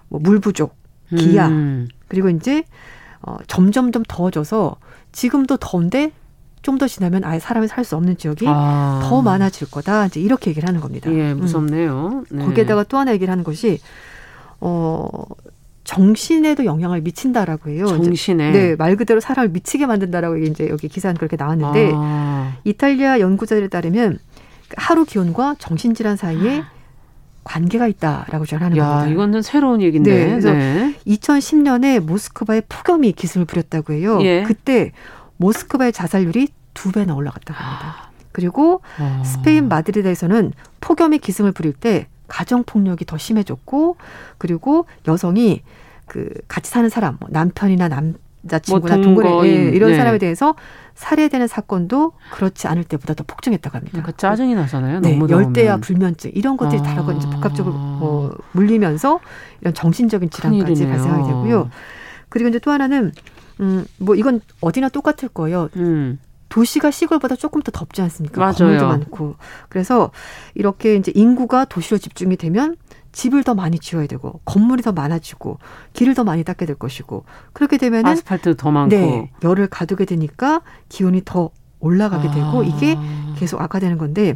[0.09, 0.77] 뭐 물 부족,
[1.17, 1.89] 기아 음.
[2.09, 2.65] 그리고 이제
[3.23, 4.77] 어, 점점 좀 더워져서
[5.13, 6.13] 지금도 더운데
[6.63, 9.01] 좀 더 지나면 아예 사람이 살 수 없는 지역이 아.
[9.03, 10.07] 더 많아질 거다.
[10.07, 11.11] 이제 이렇게 얘기를 하는 겁니다.
[11.13, 12.25] 예, 무섭네요.
[12.33, 12.39] 음.
[12.39, 12.45] 네.
[12.45, 13.81] 거기에다가 또 하나 얘기를 하는 것이
[14.61, 15.09] 어
[15.85, 17.87] 정신에도 영향을 미친다라고 해요.
[17.87, 18.53] 정신에.
[18.53, 22.57] 네, 말 그대로 사람을 미치게 만든다라고 이제 여기 기사는 그렇게 나왔는데 아.
[22.65, 24.19] 이탈리아 연구자들에 따르면
[24.77, 26.63] 하루 기온과 정신질환 사이에
[27.43, 29.09] 관계가 있다라고 전하는 야, 겁니다.
[29.13, 30.15] 이거는 새로운 얘기인데.
[30.15, 30.95] 네, 그래서 네.
[31.07, 34.19] 2010년에 모스크바에 폭염이 기승을 부렸다고 해요.
[34.23, 34.45] 예.
[34.47, 34.93] 그때
[35.41, 38.11] 모스크바의 자살률이 두 배나 올라갔다고 합니다.
[38.33, 39.23] 그리고 어.
[39.25, 43.97] 스페인 마드리드에서는 폭염이 기승을 부릴 때 가정 폭력이 더 심해졌고
[44.39, 45.63] 그리고 여성이
[46.07, 49.97] 그 같이 사는 사람, 뭐 남편이나 남자친구나 뭐 동거인 예, 이런 네.
[49.97, 50.55] 사람에 대해서
[50.95, 54.03] 살해되는 사건도 그렇지 않을 때보다 더 폭증했다고 합니다.
[54.03, 55.01] 그 짜증이 나잖아요.
[55.01, 56.85] 네, 열대야 불면증 이런 것들이 아.
[56.85, 59.21] 다르고 이제 복합적으로 어, 물리면서
[59.63, 61.71] 이런 정신적인 질환까지 발생하게 되고요.
[62.29, 63.13] 그리고 이제 또 하나는
[63.61, 65.69] 음, 뭐 이건 어디나 똑같을 거예요.
[65.77, 66.19] 음.
[66.49, 68.41] 도시가 시골보다 조금 더 덥지 않습니까?
[68.41, 68.55] 맞아요.
[68.55, 69.37] 건물도 많고.
[69.69, 70.11] 그래서
[70.55, 72.77] 이렇게 이제 인구가 도시로 집중이 되면
[73.13, 75.59] 집을 더 많이 지어야 되고 건물이 더 많아지고
[75.93, 80.63] 길을 더 많이 닦게 될 것이고 그렇게 되면 아스팔트 더 많고 네, 열을 가두게 되니까
[80.89, 81.51] 기온이 더
[81.81, 82.31] 올라가게 아.
[82.33, 82.97] 되고 이게
[83.37, 84.35] 계속 악화되는 건데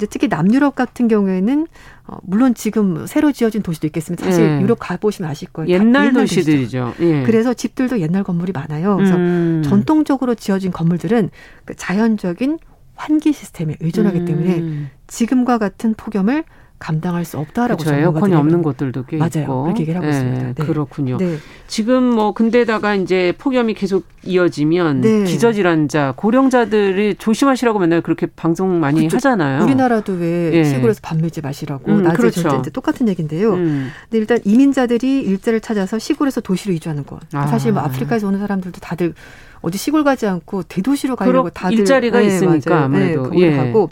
[0.00, 1.66] 이제 특히 남유럽 같은 경우에는
[2.06, 4.24] 어, 물론 지금 새로 지어진 도시도 있겠습니다.
[4.24, 4.62] 사실 네.
[4.62, 5.68] 유럽 가보시면 아실 거예요.
[5.68, 6.94] 옛날, 옛날 도시들이죠.
[7.00, 7.22] 예.
[7.24, 8.96] 그래서 집들도 옛날 건물이 많아요.
[8.96, 9.62] 그래서 음.
[9.62, 11.28] 전통적으로 지어진 건물들은
[11.66, 12.58] 그 자연적인
[12.94, 14.24] 환기 시스템에 의존하기 음.
[14.24, 16.44] 때문에 지금과 같은 폭염을
[16.80, 17.96] 감당할 수 없다라고 그렇죠.
[17.96, 19.30] 에어컨이 없는 곳들도 꽤 맞아요.
[19.36, 20.52] 있고 그렇게 얘기를 하고 네, 있습니다.
[20.54, 20.66] 네.
[20.66, 21.18] 그렇군요.
[21.18, 21.36] 네.
[21.68, 25.24] 지금 뭐 근데다가 이제 폭염이 계속 이어지면 네.
[25.24, 29.16] 기저질환자, 고령자들이 조심하시라고 맨날 그렇게 방송 많이 그렇죠.
[29.16, 29.62] 하잖아요.
[29.62, 30.64] 우리나라도 왜 예.
[30.64, 32.56] 시골에서 밥 밀지 마시라고 음, 낮에 그렇죠.
[32.60, 33.52] 이제 똑같은 얘기인데요.
[33.52, 33.90] 음.
[34.04, 37.20] 근데 일단 이민자들이 일자를 찾아서 시골에서 도시로 이주하는 것.
[37.32, 37.46] 아.
[37.46, 39.14] 사실 뭐 아프리카에서 오는 사람들도 다들
[39.60, 42.84] 어디 시골 가지 않고 대도시로 가려고 다들 일자리가 네, 있으니까 맞아요.
[42.84, 43.56] 아무래도 네, 예.
[43.56, 43.90] 가고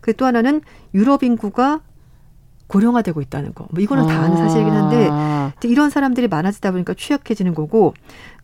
[0.00, 0.60] 그 또 하나는
[0.94, 1.80] 유럽 인구가
[2.70, 3.66] 고령화되고 있다는 거.
[3.70, 5.52] 뭐 이거는 다 아는 사실이긴 한데 아.
[5.64, 7.94] 이런 사람들이 많아지다 보니까 취약해지는 거고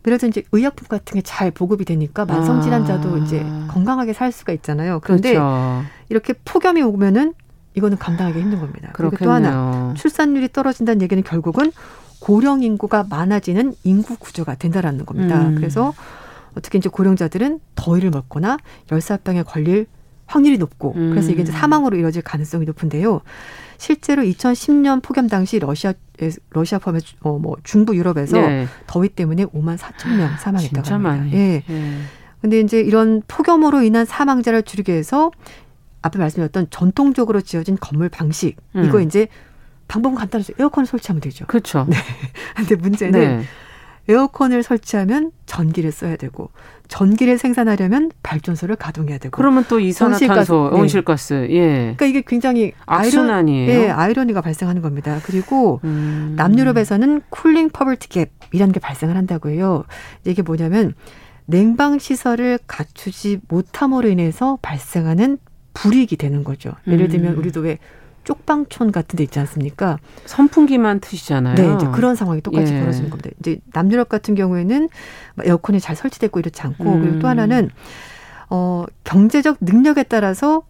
[0.03, 3.19] 그래서 이제 의약품 같은 게 잘 보급이 되니까 만성 질환자도 아.
[3.19, 5.01] 이제 건강하게 살 수가 있잖아요.
[5.03, 5.83] 그런데 그렇죠.
[6.09, 7.35] 이렇게 폭염이 오면은
[7.75, 8.91] 이거는 감당하기 힘든 겁니다.
[8.95, 11.71] 그리고 또 하나 출산율이 떨어진다는 얘기는 결국은
[12.21, 15.49] 고령 인구가 많아지는 인구 구조가 된다라는 겁니다.
[15.49, 15.55] 음.
[15.57, 15.93] 그래서
[16.57, 18.57] 어떻게 이제 고령자들은 더위를 먹거나
[18.91, 19.87] 열사병에 걸릴
[20.27, 21.55] 확률이 높고 그래서 이게 이제 음.
[21.55, 23.21] 사망으로 이뤄질 가능성이 높은데요.
[23.79, 25.93] 실제로 2010년 폭염 당시 러시아
[26.51, 28.67] 러시아 포함해 어, 뭐 중부 유럽에서 네.
[28.87, 30.99] 더위 때문에 5만 4천 명 사망했다고 진짜 합니다.
[30.99, 31.33] 많이.
[31.33, 31.63] 예.
[31.67, 31.99] 네.
[32.41, 35.31] 근데 이제 이런 폭염으로 인한 사망자를 줄이기 위해서
[36.03, 38.85] 앞에 말씀드렸던 전통적으로 지어진 건물 방식 음.
[38.85, 39.29] 이거 이제
[39.89, 40.55] 방법은 간단하죠.
[40.59, 41.47] 에어컨을 설치하면 되죠.
[41.47, 41.87] 그렇죠.
[41.89, 41.97] 네.
[42.57, 43.45] 근데 문제는 네.
[44.09, 46.51] 에어컨을 설치하면 전기를 써야 되고
[46.89, 50.81] 전기를 생산하려면 발전소를 가동해야 되고 그러면 또 이산화탄소, 네.
[50.81, 51.95] 온실가스, 예.
[51.97, 53.71] 그러니까 이게 굉장히 악순환이에요.
[53.71, 55.19] 아이러, 예, 아이러니가 발생하는 겁니다.
[55.25, 56.35] 그리고 음.
[56.37, 59.85] 남유럽에서는 cooling poverty gap이라는 게 발생을 한다고 해요.
[60.25, 60.95] 이게 뭐냐면
[61.47, 65.39] 냉방 시설을 갖추지 못함으로 인해서 발생하는
[65.75, 66.73] 불이익이 되는 거죠.
[66.87, 67.39] 예를 들면 음.
[67.39, 67.79] 우리도 왜
[68.27, 69.99] 쪽방촌 같은 데 있지 않습니까?
[70.27, 71.55] 선풍기만 트시잖아요.
[71.55, 72.81] 네, 이제 그런 상황이 똑같이 예.
[72.81, 73.31] 벌어지는 겁니다.
[73.39, 74.89] 이제 남유럽 같은 경우에는
[75.45, 77.01] 에어컨이 잘 설치됐고 이렇지 않고 음.
[77.01, 77.71] 그리고 또 하나는
[78.51, 80.63] 어 경제적 능력에 따라서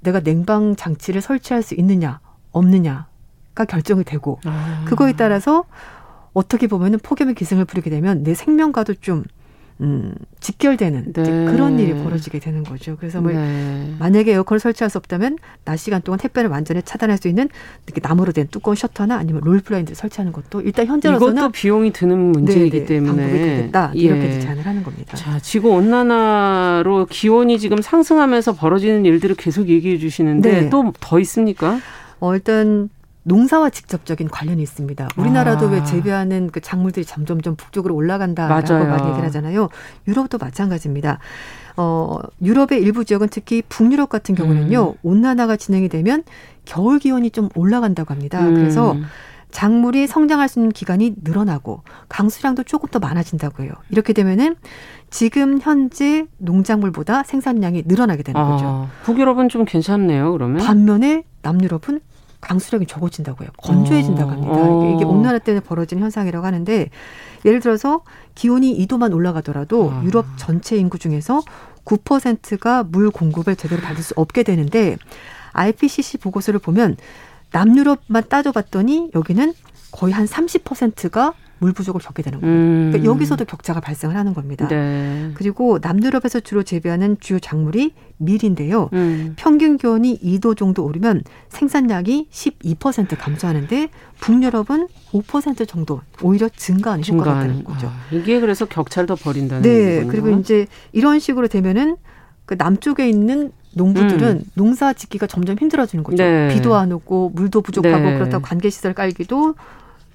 [0.00, 2.18] 내가 냉방 장치를 설치할 수 있느냐
[2.50, 4.84] 없느냐가 결정이 되고 아.
[4.84, 5.64] 그거에 따라서
[6.32, 9.22] 어떻게 보면은 폭염의 기승을 부리게 되면 내 생명과도 좀
[9.80, 11.22] 음, 직결되는 네.
[11.22, 12.96] 그런 일이 벌어지게 되는 거죠.
[12.96, 13.94] 그래서 뭐 네.
[13.98, 17.48] 만약에 에어컨을 설치할 수 없다면 낮 시간 동안 햇볕을 완전히 차단할 수 있는
[17.86, 22.16] 이렇게 나무로 된 두꺼운 셔터나 아니면 롤 블라인드를 설치하는 것도 일단 현재로서는 이것도 비용이 드는
[22.32, 24.40] 문제이기 네네, 때문에 방법이 되겠다 이렇게 예.
[24.40, 25.16] 제안을 하는 겁니다.
[25.16, 30.70] 자, 지구 온난화로 기온이 지금 상승하면서 벌어지는 일들을 계속 얘기해 주시는데 네.
[30.70, 31.80] 또더 있습니까?
[32.20, 32.88] 어, 일단
[33.24, 35.08] 농사와 직접적인 관련이 있습니다.
[35.16, 35.70] 우리나라도 아.
[35.70, 38.88] 왜 재배하는 그 작물들이 점점점 북쪽으로 올라간다라고 맞아요.
[38.88, 39.68] 많이 얘기를 하잖아요.
[40.06, 41.18] 유럽도 마찬가지입니다.
[41.76, 44.94] 어, 유럽의 일부 지역은 특히 북유럽 같은 경우는요, 음.
[45.02, 46.22] 온난화가 진행이 되면
[46.64, 48.40] 겨울 기온이 좀 올라간다고 합니다.
[48.40, 48.54] 음.
[48.54, 48.94] 그래서
[49.50, 53.72] 작물이 성장할 수 있는 기간이 늘어나고 강수량도 조금 더 많아진다고 해요.
[53.88, 54.56] 이렇게 되면은
[55.10, 58.88] 지금 현재 농작물보다 생산량이 늘어나게 되는 아, 거죠.
[59.04, 60.58] 북유럽은 좀 괜찮네요, 그러면.
[60.58, 62.00] 반면에 남유럽은
[62.44, 63.48] 강수량이 적어진다고요.
[63.56, 64.52] 건조해진다고 합니다.
[64.54, 64.94] 어.
[64.94, 66.90] 이게 온난화 때문에 벌어진 현상이라고 하는데
[67.44, 68.02] 예를 들어서
[68.34, 70.02] 기온이 2도만 올라가더라도 아.
[70.04, 71.42] 유럽 전체 인구 중에서
[71.84, 74.96] 9%가 물 공급을 제대로 받을 수 없게 되는데
[75.52, 76.96] IPCC 보고서를 보면
[77.52, 79.54] 남유럽만 따져봤더니 여기는
[79.92, 82.54] 거의 한 30%가 물 부족을 겪게 되는 거예요.
[82.54, 82.90] 음.
[82.90, 84.66] 그러니까 여기서도 격차가 발생을 하는 겁니다.
[84.68, 85.30] 네.
[85.34, 88.90] 그리고 남유럽에서 주로 재배하는 주요 작물이 밀인데요.
[88.92, 89.34] 음.
[89.36, 93.88] 평균 기온이 2도 정도 오르면 생산량이 12% 감소하는데
[94.20, 97.88] 북유럽은 5% 정도 오히려 증가하는 효과가 되는 거죠.
[97.88, 99.94] 아, 이게 그래서 격차를 더 벌인다는 네.
[99.96, 100.10] 거군요.
[100.10, 101.96] 그리고 이제 이런 식으로 되면은
[102.46, 104.44] 그 남쪽에 있는 농부들은 음.
[104.54, 106.22] 농사 짓기가 점점 힘들어지는 거죠.
[106.22, 106.48] 네.
[106.54, 108.14] 비도 안 오고 물도 부족하고 네.
[108.14, 109.54] 그렇다고 관계 시설 깔기도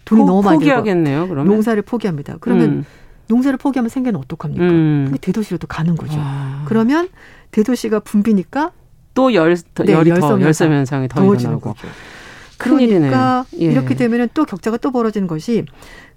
[0.09, 1.27] 돈이 포, 너무 많이 포기하겠네요.
[1.27, 2.37] 그러면 농사를 포기합니다.
[2.39, 2.85] 그러면 음.
[3.27, 4.63] 농사를 포기하면 생계는 어떡합니까?
[4.63, 5.05] 음.
[5.05, 6.17] 근데 대도시로 또 가는 거죠.
[6.17, 6.63] 아.
[6.67, 7.09] 그러면
[7.51, 8.71] 대도시가 붐비니까
[9.13, 11.73] 또 열, 네, 열이 열섬 더, 열섬 현상이 더 일어나고.
[11.73, 11.87] 거죠.
[12.57, 13.65] 그러니까 예.
[13.65, 15.65] 이렇게 되면은 또 격차가 또 벌어지는 것이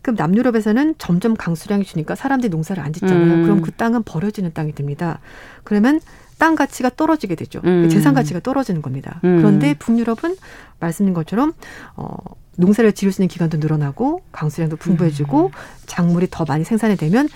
[0.00, 3.34] 그럼 남유럽에서는 점점 강수량이 주니까 사람들이 농사를 안 짓잖아요.
[3.34, 3.42] 음.
[3.44, 5.20] 그럼 그 땅은 버려지는 땅이 됩니다.
[5.62, 6.00] 그러면
[6.38, 7.60] 땅 가치가 떨어지게 되죠.
[7.64, 7.88] 음.
[7.88, 9.20] 재산 가치가 떨어지는 겁니다.
[9.22, 9.36] 음.
[9.38, 10.34] 그런데 북유럽은
[10.80, 11.52] 말씀드린 것처럼
[11.94, 12.16] 어
[12.56, 15.50] 농사를 지을 수 있는 기간도 늘어나고 강수량도 풍부해지고 음.
[15.86, 17.28] 작물이 더 많이 생산이 되면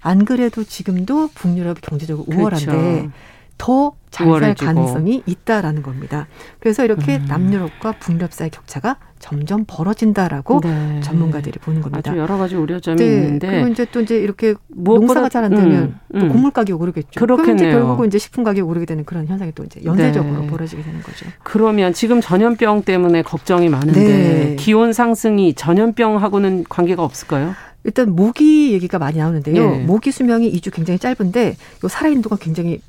[0.00, 3.10] 안 그래도 지금도 북유럽이 경제적으로 우월한데 그렇죠.
[3.58, 6.28] 더 잘 살 가능성이 있다라는 겁니다.
[6.60, 7.24] 그래서 이렇게 음.
[7.26, 11.00] 남유럽과 북유럽 사이 격차가 점점 벌어진다라고 네.
[11.02, 12.12] 전문가들이 보는 겁니다.
[12.12, 13.04] 아주 여러 가지 우려점이 네.
[13.16, 16.20] 있는데 그리고 이제 또 이제 이렇게 농사가 잘 안 되면 음, 음.
[16.20, 17.18] 또 곡물 가격이 오르겠죠.
[17.18, 17.56] 그렇겠네요.
[17.56, 20.46] 그럼 이제 결국은 이제 식품 가격이 오르게 되는 그런 현상이 또 이제 연쇄적으로 네.
[20.46, 21.26] 벌어지게 되는 거죠.
[21.42, 24.56] 그러면 지금 전염병 때문에 걱정이 많은데 네.
[24.56, 27.54] 기온 상승이 전염병하고는 관계가 없을까요?
[27.82, 29.70] 일단 모기 얘기가 많이 나오는데요.
[29.70, 29.78] 네.
[29.84, 32.80] 모기 수명이 2주 굉장히 짧은데 요 살아있는 동안 굉장히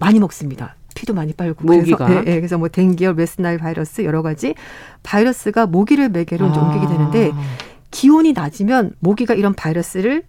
[0.00, 0.74] 많이 먹습니다.
[0.96, 4.54] 피도 많이 빨고 모기가 그래서, 네, 네, 그래서 뭐 댕기열, 웨스나일 바이러스 여러 가지
[5.04, 6.58] 바이러스가 모기를 매개로 아.
[6.58, 7.32] 옮기게 되는데
[7.92, 10.24] 기온이 낮으면 모기가 이런 바이러스를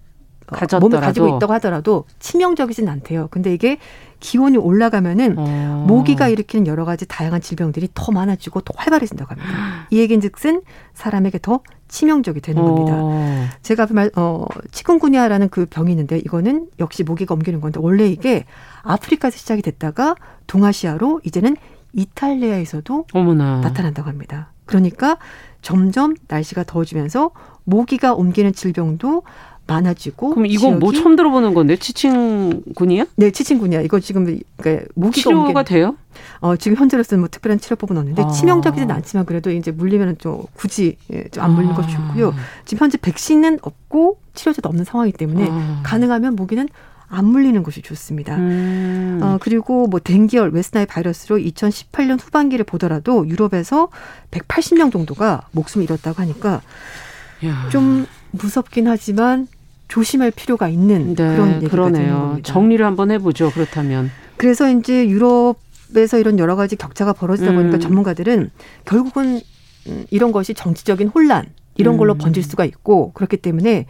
[0.48, 0.90] 가졌더라도.
[0.90, 3.30] 몸에 가지고 있다고 하더라도 치명적이진 않대요.
[3.32, 3.78] 근데 이게
[4.20, 5.86] 기온이 올라가면은 어.
[5.88, 9.88] 모기가 일으키는 여러 가지 다양한 질병들이 더 많아지고 더 활발해진다고 합니다.
[9.90, 10.62] 이 얘기인즉슨
[10.94, 11.62] 사람에게 더
[11.92, 12.94] 치명적이 되는 겁니다.
[12.98, 13.48] 어.
[13.62, 18.46] 제가 앞에 말, 어, 치kun구냐라는 그 병이 있는데 이거는 역시 모기가 옮기는 건데 원래 이게
[18.82, 20.16] 아프리카에서 시작이 됐다가
[20.48, 21.58] 동아시아로 이제는
[21.94, 23.60] 이탈리아에서도 어머나.
[23.60, 24.52] 나타난다고 합니다.
[24.66, 25.18] 그러니까
[25.62, 27.32] 점점 날씨가 더워지면서
[27.66, 29.24] 모기가 옮기는 질병도
[29.68, 33.06] 많아지고 그럼 이건 뭐 처음 들어보는 건데 치친군이야?
[33.18, 33.82] 네, 치친군이야.
[33.82, 35.96] 이거 지금 그러니까 모기가 치료가 옮기는, 돼요?
[36.40, 38.28] 어, 지금 현재로서는 뭐 특별한 치료법은 없는데 아.
[38.30, 41.78] 치명적이진 않지만 그래도 이제 물리면은 좀 굳이 예, 좀안 물리는 아.
[41.78, 42.34] 것이 좋고요.
[42.66, 45.82] 지금 현재 백신은 없고 치료제도 없는 상황이기 때문에 아.
[45.84, 46.68] 가능하면 모기는
[47.12, 48.38] 안 물리는 것이 좋습니다.
[48.38, 49.20] 음.
[49.22, 53.90] 어, 그리고 뭐 댕기열 웨스나이 바이러스로 2018년 후반기를 보더라도 유럽에서
[54.32, 56.62] 180명 정도가 목숨을 잃었다고 하니까
[57.46, 57.68] 야.
[57.70, 59.48] 좀 무섭긴 하지만
[59.90, 62.40] 조심할 필요가 있는 네, 그런 얘기가 그러네요.
[62.44, 63.52] 정리를 한번 해보죠.
[63.52, 64.10] 그렇다면.
[64.38, 65.58] 그래서 이제 유럽
[65.96, 67.80] 에서 이런 여러 가지 격차가 벌어지다 보니까 음.
[67.80, 68.52] 전문가들은
[68.86, 69.42] 결국은
[69.88, 72.18] 음, 이런 것이 정치적인 혼란 이런 걸로 음.
[72.18, 73.86] 번질 수가 있고 그렇기 때문에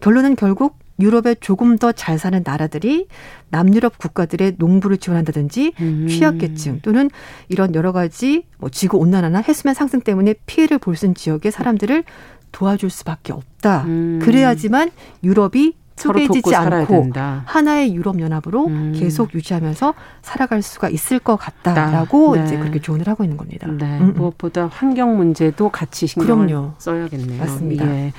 [0.00, 3.06] 결론은 결국 유럽에 조금 더 잘 사는 나라들이
[3.50, 6.06] 남유럽 국가들의 농부를 지원한다든지 음.
[6.08, 7.10] 취약계층 또는
[7.48, 12.04] 이런 여러 가지 뭐 지구 온난화나 해수면 상승 때문에 피해를 볼 수 있는 지역의 사람들을
[12.52, 13.84] 도와줄 수밖에 없다.
[13.84, 14.20] 음.
[14.22, 14.90] 그래야지만
[15.22, 17.12] 유럽이 쪼개지지 않고
[17.44, 18.92] 하나의 유럽 연합으로 음.
[18.94, 22.44] 계속 유지하면서 살아갈 수가 있을 것 같다라고 네.
[22.44, 23.66] 이제 그렇게 조언을 하고 있는 겁니다.
[23.66, 23.98] 네.
[23.98, 24.14] 음.
[24.16, 26.72] 무엇보다 환경 문제도 같이 신경을 그럼요.
[26.78, 27.38] 써야겠네요.
[27.38, 27.86] 맞습니다.
[27.86, 28.12] 예.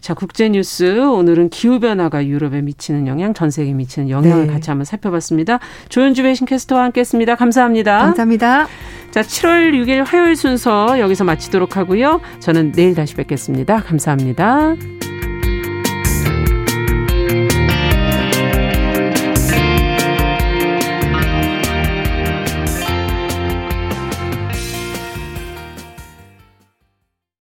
[0.00, 4.52] 자, 국제 뉴스 오늘은 기후 변화가 유럽에 미치는 영향, 전 세계에 미치는 영향을 네.
[4.52, 5.58] 같이 한번 살펴봤습니다.
[5.88, 7.34] 조현주 배신 캐스터와 함께했습니다.
[7.34, 7.98] 감사합니다.
[7.98, 8.68] 감사합니다.
[9.10, 12.20] 자, 7월 6일 화요일 순서 여기서 마치도록 하고요.
[12.40, 13.82] 저는 내일 다시 뵙겠습니다.
[13.82, 14.97] 감사합니다.